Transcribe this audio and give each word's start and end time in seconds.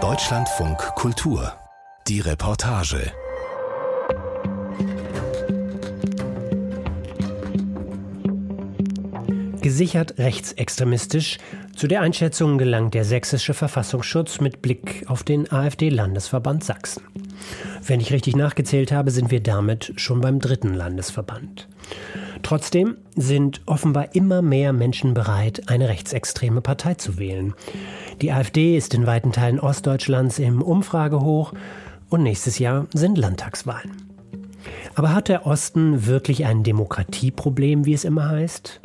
Deutschlandfunk 0.00 0.78
Kultur. 0.94 1.52
Die 2.06 2.20
Reportage. 2.20 3.10
Gesichert 9.60 10.16
rechtsextremistisch. 10.18 11.38
Zu 11.74 11.88
der 11.88 12.02
Einschätzung 12.02 12.56
gelangt 12.56 12.94
der 12.94 13.04
sächsische 13.04 13.52
Verfassungsschutz 13.52 14.38
mit 14.38 14.62
Blick 14.62 15.04
auf 15.08 15.24
den 15.24 15.50
AfD-Landesverband 15.50 16.62
Sachsen. 16.62 17.02
Wenn 17.84 17.98
ich 17.98 18.12
richtig 18.12 18.36
nachgezählt 18.36 18.92
habe, 18.92 19.10
sind 19.10 19.32
wir 19.32 19.42
damit 19.42 19.92
schon 19.96 20.20
beim 20.20 20.38
dritten 20.38 20.72
Landesverband. 20.72 21.66
Trotzdem 22.48 22.96
sind 23.14 23.60
offenbar 23.66 24.14
immer 24.14 24.40
mehr 24.40 24.72
Menschen 24.72 25.12
bereit, 25.12 25.64
eine 25.66 25.90
rechtsextreme 25.90 26.62
Partei 26.62 26.94
zu 26.94 27.18
wählen. 27.18 27.52
Die 28.22 28.32
AfD 28.32 28.74
ist 28.74 28.94
in 28.94 29.06
weiten 29.06 29.32
Teilen 29.32 29.60
Ostdeutschlands 29.60 30.38
im 30.38 30.62
Umfragehoch 30.62 31.52
und 32.08 32.22
nächstes 32.22 32.58
Jahr 32.58 32.86
sind 32.94 33.18
Landtagswahlen. 33.18 33.92
Aber 34.94 35.14
hat 35.14 35.28
der 35.28 35.44
Osten 35.44 36.06
wirklich 36.06 36.46
ein 36.46 36.62
Demokratieproblem, 36.62 37.84
wie 37.84 37.92
es 37.92 38.06
immer 38.06 38.30
heißt? 38.30 38.80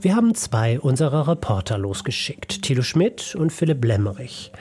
Wir 0.00 0.16
haben 0.16 0.34
zwei 0.34 0.80
unserer 0.80 1.28
Reporter 1.28 1.76
losgeschickt, 1.76 2.62
Thilo 2.62 2.80
Schmidt 2.80 3.34
und 3.34 3.52
Philipp 3.52 3.84
Lemmerich. 3.84 4.52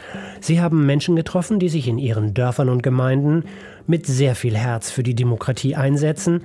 Sie 0.41 0.59
haben 0.59 0.85
Menschen 0.85 1.15
getroffen, 1.15 1.57
die 1.57 1.69
sich 1.69 1.87
in 1.87 1.97
ihren 1.97 2.33
Dörfern 2.33 2.67
und 2.67 2.83
Gemeinden 2.83 3.45
mit 3.87 4.05
sehr 4.07 4.35
viel 4.35 4.57
Herz 4.57 4.91
für 4.91 5.03
die 5.03 5.15
Demokratie 5.15 5.77
einsetzen. 5.77 6.41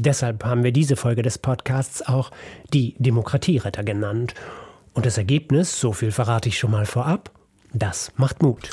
Deshalb 0.00 0.44
haben 0.44 0.62
wir 0.62 0.70
diese 0.70 0.94
Folge 0.94 1.22
des 1.22 1.38
Podcasts 1.38 2.06
auch 2.06 2.30
die 2.72 2.94
Demokratieretter 2.98 3.82
genannt. 3.82 4.32
Und 4.92 5.06
das 5.06 5.18
Ergebnis, 5.18 5.80
so 5.80 5.92
viel 5.92 6.12
verrate 6.12 6.48
ich 6.48 6.56
schon 6.56 6.70
mal 6.70 6.86
vorab, 6.86 7.32
das 7.72 8.12
macht 8.16 8.40
Mut. 8.40 8.70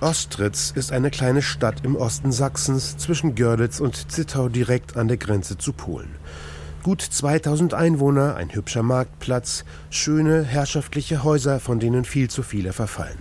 Ostritz 0.00 0.72
ist 0.74 0.90
eine 0.90 1.12
kleine 1.12 1.40
Stadt 1.40 1.84
im 1.84 1.94
Osten 1.94 2.32
Sachsens 2.32 2.96
zwischen 2.96 3.36
Görlitz 3.36 3.78
und 3.78 4.10
Zittau 4.10 4.48
direkt 4.48 4.96
an 4.96 5.06
der 5.06 5.16
Grenze 5.16 5.56
zu 5.56 5.72
Polen. 5.72 6.16
Gut 6.82 7.00
2000 7.00 7.74
Einwohner, 7.74 8.34
ein 8.34 8.52
hübscher 8.52 8.82
Marktplatz, 8.82 9.64
schöne 9.88 10.42
herrschaftliche 10.42 11.22
Häuser, 11.22 11.60
von 11.60 11.78
denen 11.78 12.04
viel 12.04 12.28
zu 12.28 12.42
viele 12.42 12.72
verfallen. 12.72 13.18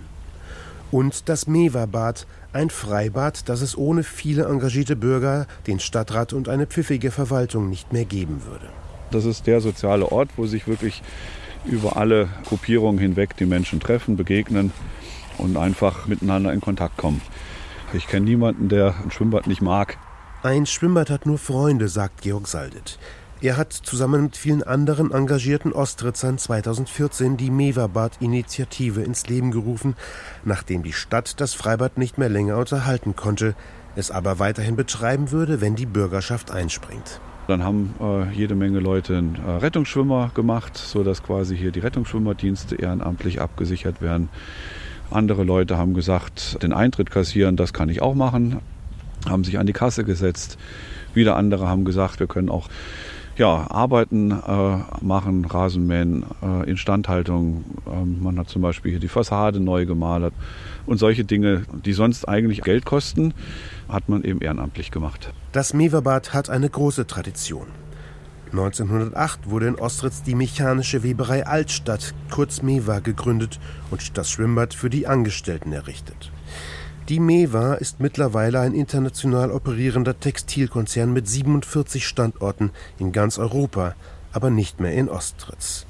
Und 0.89 1.29
das 1.29 1.45
Mewerbad, 1.45 2.25
ein 2.53 2.69
Freibad, 2.69 3.47
das 3.49 3.61
es 3.61 3.77
ohne 3.77 4.03
viele 4.03 4.45
engagierte 4.45 4.95
Bürger, 4.95 5.47
den 5.67 5.79
Stadtrat 5.79 6.33
und 6.33 6.49
eine 6.49 6.67
pfiffige 6.67 7.11
Verwaltung 7.11 7.69
nicht 7.69 7.93
mehr 7.93 8.05
geben 8.05 8.43
würde. 8.45 8.67
Das 9.11 9.25
ist 9.25 9.47
der 9.47 9.61
soziale 9.61 10.11
Ort, 10.11 10.29
wo 10.37 10.45
sich 10.45 10.67
wirklich 10.67 11.01
über 11.65 11.97
alle 11.97 12.29
Gruppierungen 12.45 12.99
hinweg 12.99 13.35
die 13.37 13.45
Menschen 13.45 13.79
treffen, 13.79 14.17
begegnen 14.17 14.71
und 15.37 15.57
einfach 15.57 16.07
miteinander 16.07 16.51
in 16.53 16.61
Kontakt 16.61 16.97
kommen. 16.97 17.21
Ich 17.93 18.07
kenne 18.07 18.25
niemanden, 18.25 18.69
der 18.69 18.95
ein 19.03 19.11
Schwimmbad 19.11 19.47
nicht 19.47 19.61
mag. 19.61 19.97
Ein 20.43 20.65
Schwimmbad 20.65 21.09
hat 21.09 21.25
nur 21.25 21.37
Freunde, 21.37 21.87
sagt 21.87 22.21
Georg 22.21 22.47
Saldet. 22.47 22.97
Er 23.43 23.57
hat 23.57 23.73
zusammen 23.73 24.21
mit 24.21 24.37
vielen 24.37 24.61
anderen 24.61 25.09
engagierten 25.09 25.73
Ostritzern 25.73 26.37
2014 26.37 27.37
die 27.37 27.49
Meverbad-Initiative 27.49 29.01
ins 29.01 29.25
Leben 29.25 29.49
gerufen, 29.49 29.95
nachdem 30.45 30.83
die 30.83 30.93
Stadt 30.93 31.41
das 31.41 31.55
Freibad 31.55 31.97
nicht 31.97 32.19
mehr 32.19 32.29
länger 32.29 32.57
unterhalten 32.57 33.15
konnte, 33.15 33.55
es 33.95 34.11
aber 34.11 34.37
weiterhin 34.37 34.75
betreiben 34.75 35.31
würde, 35.31 35.59
wenn 35.59 35.75
die 35.75 35.87
Bürgerschaft 35.87 36.51
einspringt. 36.51 37.19
Dann 37.47 37.63
haben 37.63 37.95
äh, 37.99 38.31
jede 38.31 38.53
Menge 38.53 38.79
Leute 38.79 39.17
einen 39.17 39.35
äh, 39.43 39.49
Rettungsschwimmer 39.49 40.29
gemacht, 40.35 40.77
sodass 40.77 41.23
quasi 41.23 41.57
hier 41.57 41.71
die 41.71 41.79
Rettungsschwimmerdienste 41.79 42.75
ehrenamtlich 42.75 43.41
abgesichert 43.41 44.03
werden. 44.03 44.29
Andere 45.09 45.43
Leute 45.43 45.79
haben 45.79 45.95
gesagt, 45.95 46.61
den 46.61 46.73
Eintritt 46.73 47.09
kassieren, 47.09 47.57
das 47.57 47.73
kann 47.73 47.89
ich 47.89 48.03
auch 48.03 48.13
machen, 48.13 48.59
haben 49.27 49.43
sich 49.43 49.57
an 49.57 49.65
die 49.65 49.73
Kasse 49.73 50.03
gesetzt. 50.03 50.59
Wieder 51.15 51.35
andere 51.35 51.67
haben 51.67 51.85
gesagt, 51.85 52.19
wir 52.19 52.27
können 52.27 52.49
auch 52.49 52.69
ja, 53.37 53.67
Arbeiten 53.69 54.31
äh, 54.31 54.77
machen, 55.01 55.45
Rasenmähen, 55.45 56.25
äh, 56.41 56.69
Instandhaltung. 56.69 57.63
Ähm, 57.87 58.17
man 58.21 58.37
hat 58.37 58.49
zum 58.49 58.61
Beispiel 58.61 58.91
hier 58.91 58.99
die 58.99 59.07
Fassade 59.07 59.59
neu 59.59 59.85
gemalert 59.85 60.33
und 60.85 60.97
solche 60.97 61.23
Dinge, 61.23 61.63
die 61.85 61.93
sonst 61.93 62.27
eigentlich 62.27 62.61
Geld 62.61 62.85
kosten, 62.85 63.33
hat 63.89 64.09
man 64.09 64.23
eben 64.23 64.41
ehrenamtlich 64.41 64.91
gemacht. 64.91 65.33
Das 65.51 65.73
Meverbad 65.73 66.33
hat 66.33 66.49
eine 66.49 66.69
große 66.69 67.07
Tradition. 67.07 67.67
1908 68.51 69.49
wurde 69.49 69.67
in 69.67 69.75
Ostritz 69.75 70.23
die 70.23 70.35
mechanische 70.35 71.03
Weberei 71.03 71.45
Altstadt, 71.45 72.13
kurz 72.29 72.61
MEWA, 72.61 72.99
gegründet 72.99 73.59
und 73.91 74.17
das 74.17 74.29
Schwimmbad 74.29 74.73
für 74.73 74.89
die 74.89 75.07
Angestellten 75.07 75.71
errichtet. 75.71 76.31
Die 77.09 77.19
MEWA 77.19 77.73
ist 77.73 77.99
mittlerweile 77.99 78.59
ein 78.59 78.73
international 78.73 79.51
operierender 79.51 80.19
Textilkonzern 80.19 81.11
mit 81.11 81.27
47 81.27 82.07
Standorten 82.07 82.71
in 82.99 83.11
ganz 83.11 83.37
Europa, 83.37 83.95
aber 84.31 84.49
nicht 84.49 84.79
mehr 84.79 84.93
in 84.93 85.09
Ostritz. 85.09 85.85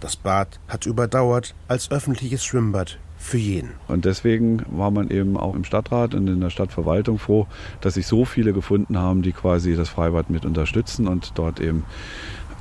Das 0.00 0.16
Bad 0.16 0.60
hat 0.68 0.86
überdauert 0.86 1.54
als 1.66 1.90
öffentliches 1.90 2.44
Schwimmbad 2.44 2.98
für 3.16 3.38
jeden. 3.38 3.70
Und 3.88 4.04
deswegen 4.04 4.62
war 4.70 4.90
man 4.90 5.08
eben 5.08 5.38
auch 5.38 5.54
im 5.54 5.64
Stadtrat 5.64 6.14
und 6.14 6.28
in 6.28 6.40
der 6.40 6.50
Stadtverwaltung 6.50 7.18
froh, 7.18 7.46
dass 7.80 7.94
sich 7.94 8.06
so 8.06 8.26
viele 8.26 8.52
gefunden 8.52 8.98
haben, 8.98 9.22
die 9.22 9.32
quasi 9.32 9.74
das 9.74 9.88
Freibad 9.88 10.28
mit 10.28 10.44
unterstützen 10.44 11.08
und 11.08 11.32
dort 11.36 11.58
eben 11.58 11.84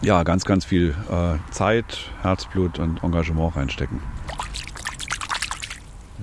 ja, 0.02 0.24
ganz, 0.24 0.46
ganz 0.46 0.64
viel 0.64 0.96
äh, 1.12 1.36
Zeit, 1.52 2.10
Herzblut 2.22 2.80
und 2.80 3.04
Engagement 3.04 3.56
reinstecken. 3.56 4.00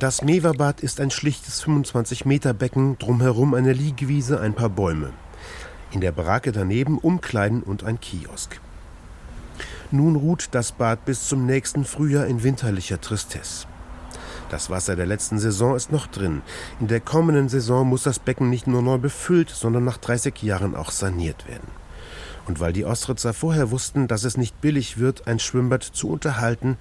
Das 0.00 0.22
Meverbad 0.22 0.80
ist 0.80 0.98
ein 0.98 1.10
schlichtes 1.10 1.62
25-Meter-Becken, 1.62 2.96
drumherum 2.98 3.52
eine 3.52 3.74
Liegewiese, 3.74 4.40
ein 4.40 4.54
paar 4.54 4.70
Bäume. 4.70 5.10
In 5.90 6.00
der 6.00 6.10
Baracke 6.10 6.52
daneben 6.52 6.96
Umkleiden 6.96 7.62
und 7.62 7.84
ein 7.84 8.00
Kiosk. 8.00 8.62
Nun 9.90 10.16
ruht 10.16 10.48
das 10.52 10.72
Bad 10.72 11.04
bis 11.04 11.28
zum 11.28 11.44
nächsten 11.44 11.84
Frühjahr 11.84 12.26
in 12.28 12.42
winterlicher 12.42 12.98
Tristesse. 12.98 13.66
Das 14.48 14.70
Wasser 14.70 14.96
der 14.96 15.04
letzten 15.04 15.38
Saison 15.38 15.76
ist 15.76 15.92
noch 15.92 16.06
drin. 16.06 16.40
In 16.80 16.88
der 16.88 17.00
kommenden 17.00 17.50
Saison 17.50 17.86
muss 17.86 18.04
das 18.04 18.20
Becken 18.20 18.48
nicht 18.48 18.66
nur 18.66 18.80
neu 18.80 18.96
befüllt, 18.96 19.50
sondern 19.50 19.84
nach 19.84 19.98
30 19.98 20.42
Jahren 20.42 20.76
auch 20.76 20.92
saniert 20.92 21.46
werden. 21.46 21.68
Und 22.46 22.58
weil 22.58 22.72
die 22.72 22.86
Ostritzer 22.86 23.34
vorher 23.34 23.70
wussten, 23.70 24.08
dass 24.08 24.24
es 24.24 24.38
nicht 24.38 24.62
billig 24.62 24.96
wird, 24.96 25.26
ein 25.26 25.38
Schwimmbad 25.38 25.82
zu 25.82 26.08
unterhalten, 26.08 26.78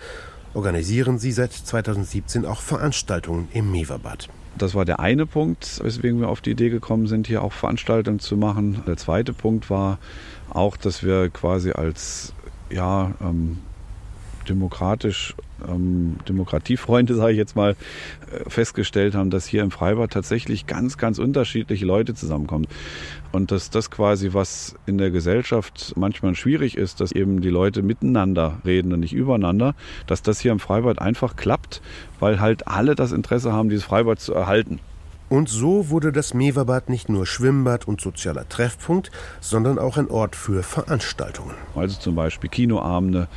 organisieren 0.53 1.19
sie 1.19 1.31
seit 1.31 1.53
2017 1.53 2.45
auch 2.45 2.61
Veranstaltungen 2.61 3.47
im 3.53 3.71
Meverbad. 3.71 4.29
Das 4.57 4.75
war 4.75 4.83
der 4.83 4.99
eine 4.99 5.25
Punkt, 5.25 5.79
weswegen 5.83 6.19
wir 6.19 6.29
auf 6.29 6.41
die 6.41 6.51
Idee 6.51 6.69
gekommen 6.69 7.07
sind, 7.07 7.27
hier 7.27 7.43
auch 7.43 7.53
Veranstaltungen 7.53 8.19
zu 8.19 8.35
machen. 8.35 8.83
Der 8.88 8.97
zweite 8.97 9.33
Punkt 9.33 9.69
war 9.69 9.99
auch, 10.49 10.75
dass 10.75 11.03
wir 11.03 11.29
quasi 11.29 11.71
als 11.71 12.33
ja, 12.69 13.11
ähm, 13.21 13.59
demokratisch, 14.47 15.35
ähm, 15.67 16.17
Demokratiefreunde, 16.27 17.13
sage 17.15 17.31
ich 17.31 17.37
jetzt 17.37 17.55
mal, 17.55 17.71
äh, 17.71 18.49
festgestellt 18.49 19.15
haben, 19.15 19.29
dass 19.29 19.45
hier 19.47 19.63
im 19.63 19.71
Freibad 19.71 20.11
tatsächlich 20.11 20.67
ganz, 20.67 20.97
ganz 20.97 21.19
unterschiedliche 21.19 21.85
Leute 21.85 22.13
zusammenkommen. 22.13 22.67
Und 23.31 23.51
dass 23.51 23.69
das 23.69 23.91
quasi, 23.91 24.33
was 24.33 24.75
in 24.85 24.97
der 24.97 25.11
Gesellschaft 25.11 25.93
manchmal 25.95 26.35
schwierig 26.35 26.77
ist, 26.77 26.99
dass 26.99 27.11
eben 27.11 27.41
die 27.41 27.49
Leute 27.49 27.83
miteinander 27.83 28.59
reden 28.65 28.91
und 28.91 29.01
nicht 29.01 29.13
übereinander, 29.13 29.75
dass 30.07 30.23
das 30.23 30.39
hier 30.39 30.51
im 30.51 30.59
Freibad 30.59 30.99
einfach 30.99 31.35
klappt, 31.35 31.81
weil 32.19 32.39
halt 32.39 32.67
alle 32.67 32.95
das 32.95 33.11
Interesse 33.11 33.53
haben, 33.53 33.69
dieses 33.69 33.85
Freibad 33.85 34.19
zu 34.19 34.33
erhalten. 34.33 34.79
Und 35.29 35.47
so 35.47 35.91
wurde 35.91 36.12
das 36.12 36.34
Meverbad 36.34 36.90
nicht 36.90 37.07
nur 37.07 37.28
Schwimmbad 37.28 37.88
und 37.88 38.01
sozialer 38.01 38.50
Treffpunkt, 38.50 39.12
sondern 39.40 39.78
auch 39.78 39.95
ein 39.97 40.09
Ort 40.09 40.35
für 40.35 40.63
Veranstaltungen. 40.63 41.53
Also 41.75 42.00
zum 42.00 42.16
Beispiel 42.16 42.50
Kinoabende, 42.50 43.28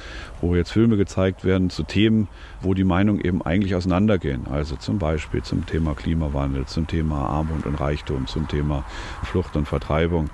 wo 0.41 0.57
jetzt 0.57 0.73
Filme 0.73 0.97
gezeigt 0.97 1.45
werden 1.45 1.69
zu 1.69 1.83
Themen, 1.83 2.29
wo 2.63 2.73
die 2.73 2.85
Meinungen 2.85 3.21
eben 3.21 3.43
eigentlich 3.43 3.75
auseinandergehen. 3.75 4.47
Also 4.51 4.77
zum 4.77 4.99
Beispiel 4.99 5.43
zum 5.43 5.67
Thema 5.67 5.95
Klimawandel, 5.95 6.65
zum 6.65 6.87
Thema 6.87 7.29
Armut 7.29 7.67
und 7.67 7.75
Reichtum, 7.75 8.27
zum 8.27 8.49
Thema 8.49 8.85
Flucht 9.23 9.55
und 9.55 9.69
Vertreibung, 9.69 10.31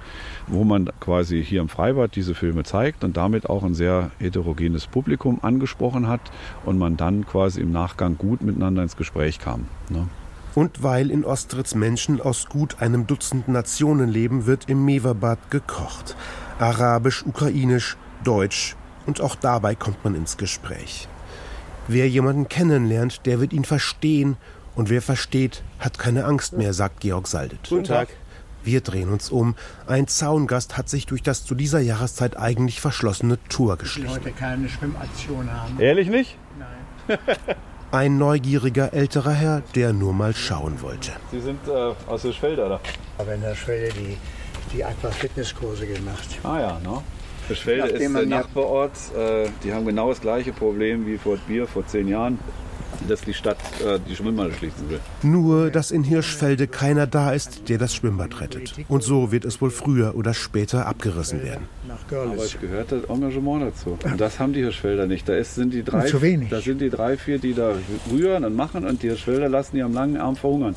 wo 0.46 0.62
man 0.62 0.90
quasi 1.00 1.42
hier 1.42 1.60
im 1.60 1.68
Freibad 1.68 2.14
diese 2.14 2.36
Filme 2.36 2.62
zeigt 2.62 3.02
und 3.02 3.16
damit 3.16 3.50
auch 3.50 3.64
ein 3.64 3.74
sehr 3.74 4.12
heterogenes 4.20 4.86
Publikum 4.86 5.40
angesprochen 5.42 6.06
hat 6.06 6.20
und 6.64 6.78
man 6.78 6.96
dann 6.96 7.26
quasi 7.26 7.60
im 7.60 7.72
Nachgang 7.72 8.16
gut 8.16 8.42
miteinander 8.42 8.84
ins 8.84 8.96
Gespräch 8.96 9.40
kam. 9.40 9.66
Ne? 9.88 10.06
Und 10.54 10.82
weil 10.82 11.10
in 11.10 11.24
Ostritz 11.24 11.74
Menschen 11.74 12.20
aus 12.20 12.46
gut 12.46 12.80
einem 12.80 13.06
Dutzend 13.06 13.48
Nationen 13.48 14.08
leben, 14.08 14.46
wird 14.46 14.68
im 14.68 14.84
Meverbad 14.84 15.50
gekocht. 15.50 16.16
Arabisch, 16.58 17.24
Ukrainisch, 17.24 17.96
Deutsch. 18.24 18.76
Und 19.06 19.20
auch 19.20 19.34
dabei 19.36 19.74
kommt 19.74 20.04
man 20.04 20.14
ins 20.14 20.36
Gespräch. 20.36 21.08
Wer 21.86 22.08
jemanden 22.08 22.48
kennenlernt, 22.48 23.24
der 23.24 23.40
wird 23.40 23.52
ihn 23.52 23.64
verstehen. 23.64 24.36
Und 24.74 24.90
wer 24.90 25.02
versteht, 25.02 25.62
hat 25.78 25.98
keine 25.98 26.24
Angst 26.24 26.52
mehr, 26.52 26.72
sagt 26.72 27.00
Georg 27.00 27.26
Saldet. 27.26 27.68
Guten 27.68 27.84
Tag. 27.84 28.08
Wir 28.62 28.80
drehen 28.80 29.08
uns 29.08 29.30
um. 29.30 29.54
Ein 29.86 30.08
Zaungast 30.08 30.76
hat 30.76 30.88
sich 30.88 31.06
durch 31.06 31.22
das 31.22 31.44
zu 31.44 31.54
dieser 31.54 31.80
Jahreszeit 31.80 32.36
eigentlich 32.36 32.80
verschlossene 32.80 33.38
Tor 33.48 33.78
geschlichen. 33.78 34.10
heute 34.10 34.32
keine 34.32 34.68
Schwimmaktion 34.68 35.50
haben. 35.50 35.80
Ehrlich 35.80 36.08
nicht? 36.08 36.36
Nein. 36.58 37.18
Ein 37.90 38.18
neugieriger 38.18 38.92
älterer 38.92 39.32
Herr, 39.32 39.62
der 39.74 39.94
nur 39.94 40.12
mal 40.12 40.34
schauen 40.34 40.82
wollte. 40.82 41.12
Sie 41.32 41.40
sind 41.40 41.66
äh, 41.66 41.94
aus 42.06 42.20
der 42.20 42.32
Schwelde, 42.32 42.66
oder? 42.66 42.80
Aber 43.16 43.34
in 43.34 43.40
der 43.40 43.54
Schwelle 43.54 43.88
die, 43.94 44.18
die 44.74 44.84
Aquafitnesskurse 44.84 45.86
gemacht. 45.86 46.38
Ah 46.42 46.60
ja, 46.60 46.78
ne? 46.80 47.00
Schwelde 47.54 47.92
Nachdem 47.92 48.14
ist 48.14 48.20
der 48.20 48.26
Nachbarort. 48.26 48.92
Äh, 49.16 49.48
die 49.64 49.72
haben 49.72 49.86
genau 49.86 50.10
das 50.10 50.20
gleiche 50.20 50.52
Problem 50.52 51.06
wie 51.06 51.16
Fort 51.16 51.40
Bier 51.46 51.66
vor 51.66 51.86
zehn 51.86 52.08
Jahren, 52.08 52.38
dass 53.06 53.20
die 53.22 53.34
Stadt 53.34 53.58
äh, 53.84 53.98
die 54.08 54.16
Schwimmhalle 54.16 54.52
schließen 54.52 54.88
will. 54.88 55.00
Nur, 55.22 55.70
dass 55.70 55.90
in 55.90 56.04
Hirschfelde 56.04 56.66
keiner 56.66 57.06
da 57.06 57.32
ist, 57.32 57.68
der 57.68 57.78
das 57.78 57.94
Schwimmbad 57.94 58.40
rettet. 58.40 58.74
Und 58.88 59.02
so 59.02 59.32
wird 59.32 59.44
es 59.44 59.60
wohl 59.60 59.70
früher 59.70 60.14
oder 60.16 60.34
später 60.34 60.86
abgerissen 60.86 61.42
werden. 61.42 61.68
Nach 61.86 61.98
Aber 62.10 62.36
es 62.36 62.58
gehört 62.58 62.92
das 62.92 63.04
Engagement 63.04 63.62
dazu. 63.62 63.98
Und 64.04 64.20
das 64.20 64.38
haben 64.38 64.52
die 64.52 64.60
Hirschfelder 64.60 65.06
nicht. 65.06 65.28
Da 65.28 65.34
ist, 65.36 65.54
sind 65.54 65.72
die 65.72 65.82
drei, 65.82 66.06
zu 66.06 66.22
wenig. 66.22 66.50
Da 66.50 66.60
sind 66.60 66.80
die 66.80 66.90
drei, 66.90 67.16
vier, 67.16 67.38
die 67.38 67.54
da 67.54 67.74
rühren 68.10 68.44
und 68.44 68.56
machen 68.56 68.86
und 68.86 69.02
die 69.02 69.08
Hirschfelder 69.08 69.48
lassen 69.48 69.76
die 69.76 69.82
am 69.82 69.92
langen 69.92 70.16
Arm 70.16 70.36
verhungern. 70.36 70.76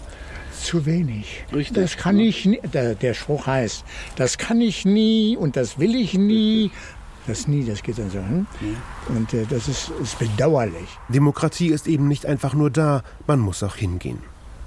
Zu 0.62 0.86
wenig. 0.86 1.44
Richtig. 1.54 1.76
Das 1.76 1.98
kann 1.98 2.20
ich 2.20 2.46
nie. 2.46 2.60
Der, 2.74 2.94
der 2.94 3.14
Spruch 3.14 3.48
heißt, 3.48 3.84
das 4.16 4.38
kann 4.38 4.62
ich 4.62 4.86
nie 4.86 5.36
und 5.38 5.56
das 5.56 5.80
will 5.80 5.96
ich 5.96 6.14
nie. 6.14 6.72
Das 7.28 7.48
nie, 7.48 7.64
das 7.64 7.84
geht 7.84 8.00
dann 8.00 8.10
so. 8.10 8.20
Hm? 8.20 8.48
Und 9.10 9.34
äh, 9.34 9.46
das 9.50 9.68
ist, 9.68 9.92
ist 10.02 10.18
bedauerlich. 10.18 10.88
Demokratie 11.10 11.68
ist 11.68 11.88
eben 11.88 12.08
nicht 12.08 12.26
einfach 12.26 12.54
nur 12.54 12.72
da, 12.72 13.04
man 13.28 13.40
muss 13.40 13.62
auch 13.64 13.76
hingehen. 13.76 14.20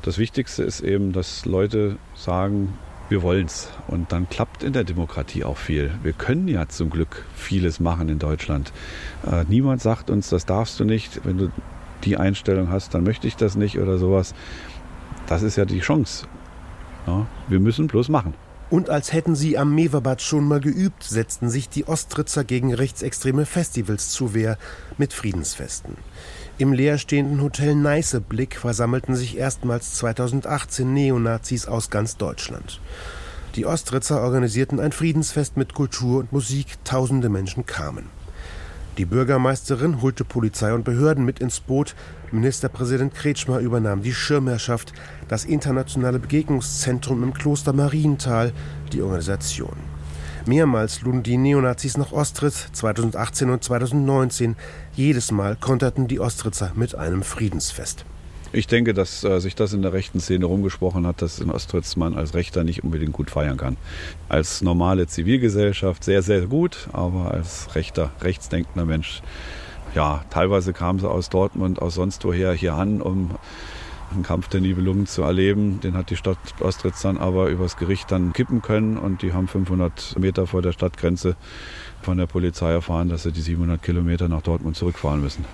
Das 0.03 0.19
Wichtigste 0.19 0.63
ist 0.63 0.81
eben, 0.81 1.13
dass 1.13 1.47
Leute 1.47 1.97
sagen, 2.15 2.75
wir 3.09 3.23
wollen's. 3.23 3.71
Und 3.89 4.13
dann 4.13 4.29
klappt 4.29 4.63
in 4.63 4.73
der 4.73 4.85
Demokratie 4.85 5.45
auch 5.45 5.57
viel. 5.57 5.91
Wir 6.03 6.13
können 6.13 6.49
ja 6.49 6.69
zum 6.69 6.91
Glück 6.91 7.25
vieles 7.35 7.81
machen 7.81 8.09
in 8.09 8.19
Deutschland. 8.19 8.73
Äh, 9.27 9.45
niemand 9.49 9.83
sagt 9.83 10.11
uns, 10.11 10.29
das 10.29 10.47
darfst 10.47 10.79
du 10.79 10.85
nicht. 10.85 11.25
Wenn 11.25 11.39
du 11.39 11.51
die 12.05 12.17
Einstellung 12.17 12.71
hast, 12.71 12.95
dann 12.95 13.03
möchte 13.03 13.27
ich 13.27 13.37
das 13.37 13.57
nicht 13.57 13.79
oder 13.79 13.99
sowas. 13.99 14.35
Das 15.27 15.43
ist 15.43 15.57
ja 15.57 15.65
die 15.65 15.81
Chance. 15.81 16.27
Ja, 17.07 17.27
wir 17.49 17.61
müssen 17.61 17.87
bloß 17.87 18.09
machen. 18.09 18.35
Und 18.71 18.91
als 18.91 19.13
hätten 19.13 19.37
sie 19.37 19.59
am 19.59 19.75
Meverbad 19.75 20.23
schon 20.23 20.49
mal 20.49 20.61
geübt, 20.61 21.05
setzten 21.05 21.51
sich 21.51 21.69
die 21.69 21.87
Ostritzer 21.87 22.45
gegen 22.45 22.73
rechtsextreme 22.75 23.47
Festivals 23.47 24.11
zu 24.11 24.35
Wehr 24.35 24.59
mit 24.99 25.13
Friedensfesten. 25.13 25.97
Im 26.57 26.73
leerstehenden 26.73 27.43
Hotel 27.43 27.75
Neißeblick 27.75 28.57
versammelten 28.57 29.17
sich 29.17 29.37
erstmals 29.37 29.95
2018 29.95 30.93
Neonazis 30.93 31.67
aus 31.67 31.91
ganz 31.91 32.17
Deutschland. 32.17 32.81
Die 33.57 33.67
Ostritzer 33.67 34.21
organisierten 34.21 34.81
ein 34.81 34.93
Friedensfest 34.93 35.57
mit 35.57 35.75
Kultur 35.75 36.21
und 36.21 36.33
Musik, 36.33 36.79
tausende 36.85 37.29
Menschen 37.29 37.67
kamen. 37.67 38.09
Die 38.99 39.05
Bürgermeisterin 39.05 40.03
holte 40.03 40.25
Polizei 40.25 40.73
und 40.73 40.85
Behörden 40.85 41.25
mit 41.25 41.41
ins 41.41 41.59
Boot. 41.59 41.97
Ministerpräsident 42.35 43.15
Kretschmer 43.15 43.61
übernahm 43.61 44.03
die 44.03 44.13
Schirmherrschaft, 44.13 44.93
das 45.29 45.45
internationale 45.45 46.19
Begegnungszentrum 46.19 47.23
im 47.23 47.33
Kloster 47.33 47.73
Marienthal, 47.73 48.53
die 48.93 49.01
Organisation. 49.01 49.77
Mehrmals 50.47 51.01
luden 51.01 51.23
die 51.23 51.39
Neonazis 51.39 51.97
nach 51.97 52.13
Ostritz 52.13 52.67
2018 52.73 53.49
und 53.49 53.65
2019. 53.65 54.57
Jedes 54.95 55.31
Mal 55.31 55.57
konterten 55.57 56.07
die 56.07 56.21
Ostritzer 56.21 56.73
mit 56.75 56.95
einem 56.95 57.23
Friedensfest. 57.23 58.05
Ich 58.53 58.67
denke, 58.67 58.95
dass 58.95 59.25
äh, 59.25 59.41
sich 59.41 59.57
das 59.57 59.73
in 59.73 59.83
der 59.83 59.93
rechten 59.93 60.21
Szene 60.21 60.45
rumgesprochen 60.45 61.07
hat, 61.07 61.23
dass 61.23 61.41
in 61.41 61.51
Ostritz 61.51 61.97
man 61.97 62.15
als 62.15 62.35
Rechter 62.35 62.63
nicht 62.63 62.85
unbedingt 62.85 63.13
gut 63.13 63.31
feiern 63.31 63.57
kann. 63.57 63.77
Als 64.29 64.63
normale 64.63 65.07
Zivilgesellschaft 65.09 66.05
sehr, 66.05 66.23
sehr 66.23 66.43
gut, 66.43 66.89
aber 66.93 67.33
als 67.33 67.75
rechter, 67.75 68.13
rechtsdenkender 68.21 68.85
Mensch, 68.85 69.23
ja, 69.95 70.25
teilweise 70.31 70.73
kamen 70.73 70.99
sie 70.99 71.09
aus 71.09 71.29
Dortmund, 71.29 71.81
aus 71.81 71.95
sonst 71.95 72.25
woher 72.25 72.53
hier 72.53 72.75
an, 72.75 73.01
um 73.01 73.31
einen 74.13 74.23
Kampf 74.23 74.49
der 74.49 74.61
Nibelungen 74.61 75.07
zu 75.07 75.23
erleben. 75.23 75.81
Den 75.81 75.97
hat 75.97 76.11
die 76.11 76.17
Stadt 76.17 76.39
Ostritz 76.61 77.03
dann 77.03 77.19
aber 77.19 77.49
übers 77.49 77.77
Gericht 77.77 78.11
dann 78.11 78.33
kippen 78.33 78.63
können 78.63 78.97
und 78.97 79.23
die 79.23 79.33
haben 79.33 79.49
500 79.49 80.19
Meter 80.19 80.47
vor 80.47 80.63
der 80.63 80.73
Stadtgrenze 80.73 81.37
von 82.03 82.19
der 82.19 82.27
Polizei 82.27 82.73
erfahren, 82.73 83.09
dass 83.09 83.23
sie 83.23 83.33
die 83.33 83.41
700 83.41 83.83
Kilometer 83.83 84.29
nach 84.29 84.43
Dortmund 84.43 84.77
zurückfahren 84.77 85.21
müssen. 85.21 85.45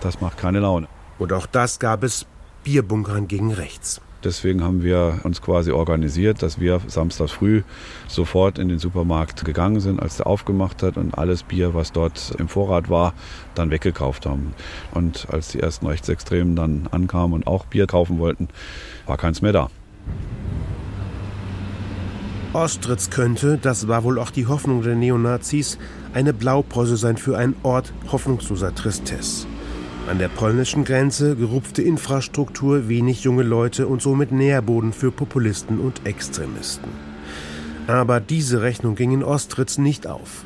Das 0.00 0.20
macht 0.20 0.38
keine 0.38 0.60
Laune. 0.60 0.88
Und 1.18 1.32
auch 1.32 1.46
das 1.46 1.78
gab 1.78 2.02
es 2.02 2.26
Bierbunkern 2.64 3.28
gegen 3.28 3.52
rechts. 3.52 4.00
Deswegen 4.26 4.64
haben 4.64 4.82
wir 4.82 5.20
uns 5.22 5.40
quasi 5.40 5.70
organisiert, 5.70 6.42
dass 6.42 6.58
wir 6.58 6.80
samstags 6.88 7.30
früh 7.30 7.62
sofort 8.08 8.58
in 8.58 8.68
den 8.68 8.80
Supermarkt 8.80 9.44
gegangen 9.44 9.78
sind, 9.78 10.02
als 10.02 10.16
der 10.16 10.26
aufgemacht 10.26 10.82
hat 10.82 10.96
und 10.96 11.16
alles 11.16 11.44
Bier, 11.44 11.74
was 11.74 11.92
dort 11.92 12.34
im 12.36 12.48
Vorrat 12.48 12.90
war, 12.90 13.14
dann 13.54 13.70
weggekauft 13.70 14.26
haben. 14.26 14.52
Und 14.90 15.28
als 15.30 15.50
die 15.50 15.60
ersten 15.60 15.86
Rechtsextremen 15.86 16.56
dann 16.56 16.88
ankamen 16.90 17.34
und 17.34 17.46
auch 17.46 17.66
Bier 17.66 17.86
kaufen 17.86 18.18
wollten, 18.18 18.48
war 19.06 19.16
keins 19.16 19.42
mehr 19.42 19.52
da. 19.52 19.68
Ostritz 22.52 23.10
könnte, 23.10 23.58
das 23.62 23.86
war 23.86 24.02
wohl 24.02 24.18
auch 24.18 24.30
die 24.32 24.48
Hoffnung 24.48 24.82
der 24.82 24.96
Neonazis, 24.96 25.78
eine 26.14 26.34
Blaupause 26.34 26.96
sein 26.96 27.16
für 27.16 27.38
einen 27.38 27.54
Ort 27.62 27.92
hoffnungsloser 28.10 28.74
Tristesse. 28.74 29.46
An 30.08 30.20
der 30.20 30.28
polnischen 30.28 30.84
Grenze 30.84 31.34
gerupfte 31.34 31.82
Infrastruktur, 31.82 32.88
wenig 32.88 33.24
junge 33.24 33.42
Leute 33.42 33.88
und 33.88 34.00
somit 34.00 34.30
Nährboden 34.30 34.92
für 34.92 35.10
Populisten 35.10 35.80
und 35.80 36.06
Extremisten. 36.06 36.90
Aber 37.88 38.20
diese 38.20 38.62
Rechnung 38.62 38.94
ging 38.94 39.10
in 39.10 39.24
Ostritz 39.24 39.78
nicht 39.78 40.06
auf. 40.06 40.44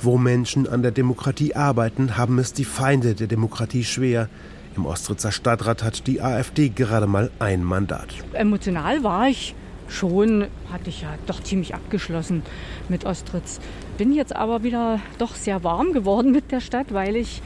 Wo 0.00 0.18
Menschen 0.18 0.68
an 0.68 0.82
der 0.82 0.90
Demokratie 0.90 1.54
arbeiten, 1.54 2.16
haben 2.16 2.40
es 2.40 2.52
die 2.52 2.64
Feinde 2.64 3.14
der 3.14 3.28
Demokratie 3.28 3.84
schwer. 3.84 4.28
Im 4.76 4.86
Ostritzer 4.86 5.30
Stadtrat 5.30 5.84
hat 5.84 6.08
die 6.08 6.20
AfD 6.20 6.70
gerade 6.70 7.06
mal 7.06 7.30
ein 7.38 7.62
Mandat. 7.62 8.08
Emotional 8.32 9.04
war 9.04 9.28
ich 9.28 9.54
schon, 9.86 10.46
hatte 10.72 10.88
ich 10.88 11.02
ja 11.02 11.14
doch 11.26 11.40
ziemlich 11.44 11.76
abgeschlossen 11.76 12.42
mit 12.88 13.04
Ostritz. 13.04 13.60
Bin 13.98 14.12
jetzt 14.12 14.34
aber 14.34 14.64
wieder 14.64 14.98
doch 15.18 15.36
sehr 15.36 15.62
warm 15.62 15.92
geworden 15.92 16.32
mit 16.32 16.50
der 16.50 16.60
Stadt, 16.60 16.92
weil 16.92 17.14
ich 17.14 17.40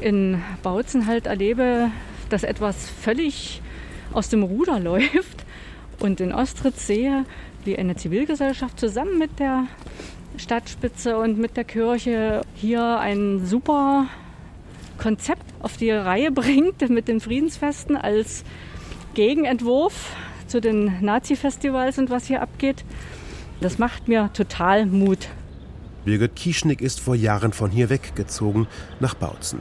in 0.00 0.42
Bautzen 0.62 1.06
halt 1.06 1.26
erlebe, 1.26 1.90
dass 2.28 2.42
etwas 2.42 2.88
völlig 2.88 3.62
aus 4.12 4.28
dem 4.28 4.42
Ruder 4.42 4.80
läuft 4.80 5.44
und 5.98 6.20
in 6.20 6.32
Ostritz 6.32 6.86
sehe, 6.86 7.24
wie 7.64 7.78
eine 7.78 7.96
Zivilgesellschaft 7.96 8.80
zusammen 8.80 9.18
mit 9.18 9.38
der 9.38 9.66
Stadtspitze 10.36 11.18
und 11.18 11.38
mit 11.38 11.56
der 11.56 11.64
Kirche 11.64 12.42
hier 12.54 12.98
ein 12.98 13.44
super 13.44 14.06
Konzept 14.98 15.44
auf 15.60 15.76
die 15.76 15.90
Reihe 15.90 16.30
bringt 16.32 16.88
mit 16.88 17.08
den 17.08 17.20
Friedensfesten 17.20 17.96
als 17.96 18.44
Gegenentwurf 19.14 20.14
zu 20.46 20.60
den 20.60 21.00
Nazi-Festivals 21.00 21.98
und 21.98 22.10
was 22.10 22.26
hier 22.26 22.42
abgeht. 22.42 22.84
Das 23.60 23.78
macht 23.78 24.08
mir 24.08 24.30
total 24.32 24.86
Mut. 24.86 25.28
Birgit 26.04 26.34
Kieschnick 26.34 26.80
ist 26.80 26.98
vor 26.98 27.14
Jahren 27.14 27.52
von 27.52 27.70
hier 27.70 27.90
weggezogen 27.90 28.66
nach 29.00 29.14
Bautzen. 29.14 29.60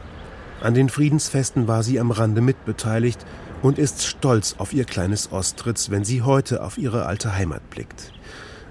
An 0.62 0.74
den 0.74 0.89
Friedensfesten 0.89 1.70
war 1.70 1.84
sie 1.84 2.01
am 2.01 2.12
Rande 2.12 2.42
mitbeteiligt 2.42 3.25
und 3.62 3.80
ist 3.80 4.06
stolz 4.06 4.56
auf 4.58 4.74
ihr 4.74 4.84
kleines 4.84 5.32
Ostritz, 5.32 5.89
wenn 5.89 6.04
sie 6.04 6.22
heute 6.22 6.63
auf 6.63 6.78
ihre 6.78 7.06
alte 7.06 7.34
Heimat 7.34 7.70
blickt. 7.70 8.12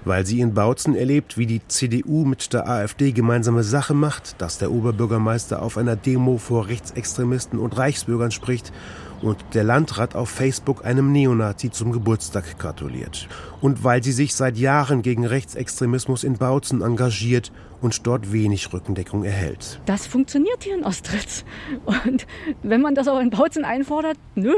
Weil 0.05 0.23
sie 0.25 0.39
in 0.39 0.53
Bautzen 0.53 0.95
erlebt, 0.95 1.37
wie 1.37 1.47
die 1.47 1.61
CDU 1.67 2.25
mit 2.25 2.53
der 2.53 2.69
AfD 2.69 3.11
gemeinsame 3.11 3.63
Sache 3.63 3.95
macht, 3.95 4.39
dass 4.39 4.59
der 4.59 4.71
Oberbürgermeister 4.71 5.63
auf 5.63 5.77
einer 5.77 5.95
Demo 5.95 6.37
vor 6.37 6.67
Rechtsextremisten 6.67 7.57
und 7.57 7.75
Reichsbürgern 7.75 8.31
spricht 8.31 8.71
und 9.21 9.37
der 9.53 9.63
Landrat 9.63 10.15
auf 10.15 10.29
Facebook 10.29 10.85
einem 10.85 11.11
Neonazi 11.11 11.71
zum 11.71 11.91
Geburtstag 11.91 12.57
gratuliert. 12.57 13.27
Und 13.61 13.83
weil 13.83 14.03
sie 14.03 14.11
sich 14.11 14.33
seit 14.33 14.57
Jahren 14.57 15.01
gegen 15.01 15.25
Rechtsextremismus 15.25 16.23
in 16.23 16.37
Bautzen 16.37 16.81
engagiert 16.81 17.51
und 17.81 18.05
dort 18.05 18.31
wenig 18.31 18.71
Rückendeckung 18.73 19.23
erhält. 19.23 19.79
Das 19.85 20.05
funktioniert 20.05 20.63
hier 20.63 20.75
in 20.75 20.83
Ostritz. 20.83 21.45
Und 21.85 22.27
wenn 22.63 22.81
man 22.81 22.95
das 22.95 23.07
auch 23.07 23.19
in 23.19 23.29
Bautzen 23.29 23.65
einfordert, 23.65 24.17
nö. 24.35 24.53